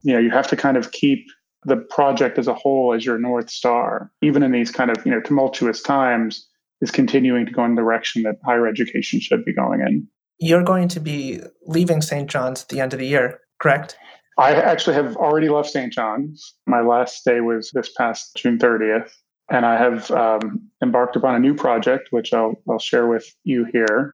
You 0.03 0.13
know, 0.13 0.19
you 0.19 0.29
have 0.31 0.47
to 0.47 0.55
kind 0.55 0.77
of 0.77 0.91
keep 0.91 1.27
the 1.65 1.77
project 1.77 2.37
as 2.37 2.47
a 2.47 2.53
whole 2.53 2.93
as 2.93 3.03
your 3.03 3.17
north 3.17 3.49
star 3.49 4.11
even 4.21 4.43
in 4.43 4.51
these 4.51 4.69
kind 4.69 4.91
of 4.91 5.03
you 5.03 5.11
know 5.11 5.19
tumultuous 5.19 5.81
times 5.81 6.47
is 6.85 6.91
continuing 6.91 7.45
to 7.45 7.51
go 7.51 7.65
in 7.65 7.75
the 7.75 7.81
direction 7.81 8.23
that 8.23 8.35
higher 8.45 8.67
education 8.67 9.19
should 9.19 9.43
be 9.43 9.53
going 9.53 9.81
in. 9.81 10.07
You're 10.39 10.63
going 10.63 10.87
to 10.89 10.99
be 10.99 11.41
leaving 11.65 12.01
St. 12.01 12.29
John's 12.29 12.61
at 12.61 12.69
the 12.69 12.79
end 12.79 12.93
of 12.93 12.99
the 12.99 13.07
year, 13.07 13.39
correct? 13.59 13.97
I 14.37 14.53
actually 14.53 14.95
have 14.95 15.15
already 15.17 15.49
left 15.49 15.69
St. 15.69 15.91
John's. 15.91 16.53
My 16.67 16.81
last 16.81 17.25
day 17.25 17.41
was 17.41 17.71
this 17.73 17.91
past 17.97 18.35
June 18.35 18.59
30th. 18.59 19.09
And 19.49 19.65
I 19.65 19.77
have 19.77 20.11
um, 20.11 20.69
embarked 20.83 21.15
upon 21.15 21.35
a 21.35 21.39
new 21.39 21.55
project, 21.55 22.07
which 22.11 22.33
I'll, 22.33 22.55
I'll 22.69 22.79
share 22.79 23.07
with 23.07 23.25
you 23.43 23.65
here. 23.71 24.13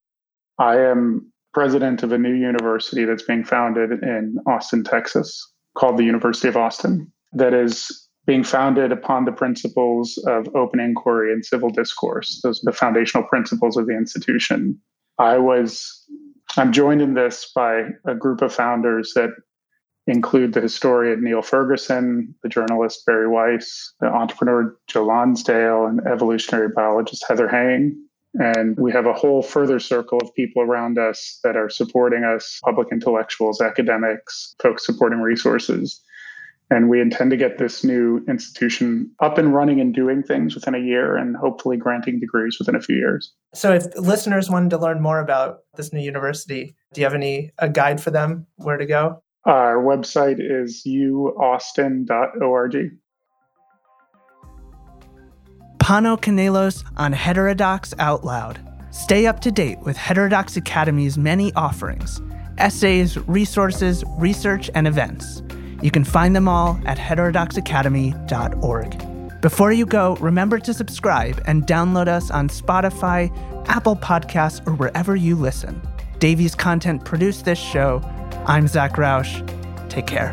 I 0.59 0.77
am 0.77 1.31
president 1.53 2.03
of 2.03 2.11
a 2.11 2.17
new 2.17 2.33
university 2.33 3.05
that's 3.05 3.23
being 3.23 3.43
founded 3.43 3.91
in 3.91 4.37
Austin, 4.47 4.83
Texas, 4.83 5.51
called 5.75 5.97
the 5.97 6.03
University 6.03 6.47
of 6.47 6.57
Austin, 6.57 7.11
that 7.33 7.53
is 7.53 8.07
being 8.31 8.43
founded 8.45 8.93
upon 8.93 9.25
the 9.25 9.31
principles 9.33 10.17
of 10.25 10.47
open 10.55 10.79
inquiry 10.79 11.33
and 11.33 11.43
civil 11.43 11.69
discourse. 11.69 12.39
Those 12.41 12.63
are 12.63 12.71
the 12.71 12.77
foundational 12.77 13.27
principles 13.27 13.75
of 13.75 13.87
the 13.87 13.97
institution. 13.97 14.79
I 15.19 15.37
was, 15.37 16.07
I'm 16.55 16.71
joined 16.71 17.01
in 17.01 17.13
this 17.13 17.51
by 17.53 17.89
a 18.05 18.15
group 18.15 18.41
of 18.41 18.55
founders 18.55 19.11
that 19.15 19.31
include 20.07 20.53
the 20.53 20.61
historian 20.61 21.21
Niall 21.21 21.41
Ferguson, 21.41 22.33
the 22.41 22.47
journalist 22.47 23.05
Bari 23.05 23.27
Weiss, 23.27 23.93
the 23.99 24.07
entrepreneur 24.07 24.77
Joe 24.87 25.03
Lonsdale, 25.03 25.87
and 25.87 25.99
evolutionary 26.07 26.69
biologist 26.73 27.25
Heather 27.27 27.49
Heying. 27.49 28.01
And 28.35 28.77
we 28.77 28.93
have 28.93 29.07
a 29.07 29.13
whole 29.13 29.43
further 29.43 29.77
circle 29.77 30.19
of 30.23 30.33
people 30.35 30.61
around 30.61 30.97
us 30.97 31.37
that 31.43 31.57
are 31.57 31.69
supporting 31.69 32.23
us 32.23 32.61
public 32.63 32.93
intellectuals, 32.93 33.59
academics, 33.59 34.55
folks 34.61 34.85
supporting 34.85 35.19
resources. 35.19 36.01
And 36.71 36.89
we 36.89 37.01
intend 37.01 37.31
to 37.31 37.37
get 37.37 37.57
this 37.57 37.83
new 37.83 38.23
institution 38.29 39.11
up 39.19 39.37
and 39.37 39.53
running 39.53 39.81
and 39.81 39.93
doing 39.93 40.23
things 40.23 40.55
within 40.55 40.73
a 40.73 40.79
year 40.79 41.17
and 41.17 41.35
hopefully 41.35 41.75
granting 41.75 42.17
degrees 42.19 42.57
within 42.57 42.75
a 42.75 42.81
few 42.81 42.95
years. 42.95 43.33
So, 43.53 43.73
if 43.73 43.87
listeners 43.97 44.49
wanted 44.49 44.69
to 44.71 44.77
learn 44.77 45.01
more 45.01 45.19
about 45.19 45.59
this 45.75 45.91
new 45.91 45.99
university, 45.99 46.77
do 46.93 47.01
you 47.01 47.05
have 47.05 47.13
any 47.13 47.51
a 47.57 47.67
guide 47.67 48.01
for 48.01 48.09
them 48.09 48.47
where 48.55 48.77
to 48.77 48.85
go? 48.85 49.21
Our 49.45 49.83
website 49.83 50.37
is 50.39 50.83
uaustin.org. 50.87 52.77
Pano 55.77 56.17
Kanelos 56.17 56.85
on 56.95 57.11
Heterodox 57.11 57.93
Out 57.99 58.23
Loud. 58.23 58.59
Stay 58.91 59.25
up 59.25 59.41
to 59.41 59.51
date 59.51 59.79
with 59.79 59.97
Heterodox 59.97 60.55
Academy's 60.55 61.17
many 61.17 61.51
offerings 61.53 62.21
essays, 62.57 63.17
resources, 63.27 64.03
research, 64.19 64.69
and 64.75 64.87
events. 64.87 65.41
You 65.81 65.91
can 65.91 66.03
find 66.03 66.35
them 66.35 66.47
all 66.47 66.79
at 66.85 66.97
heterodoxacademy.org. 66.97 69.41
Before 69.41 69.71
you 69.71 69.85
go, 69.87 70.15
remember 70.17 70.59
to 70.59 70.73
subscribe 70.73 71.41
and 71.45 71.65
download 71.65 72.07
us 72.07 72.29
on 72.29 72.49
Spotify, 72.49 73.35
Apple 73.67 73.95
Podcasts, 73.95 74.67
or 74.67 74.73
wherever 74.73 75.15
you 75.15 75.35
listen. 75.35 75.81
Davies 76.19 76.53
Content 76.53 77.05
produced 77.05 77.45
this 77.45 77.57
show. 77.57 78.03
I'm 78.45 78.67
Zach 78.67 78.99
Rausch. 78.99 79.41
Take 79.89 80.05
care. 80.05 80.31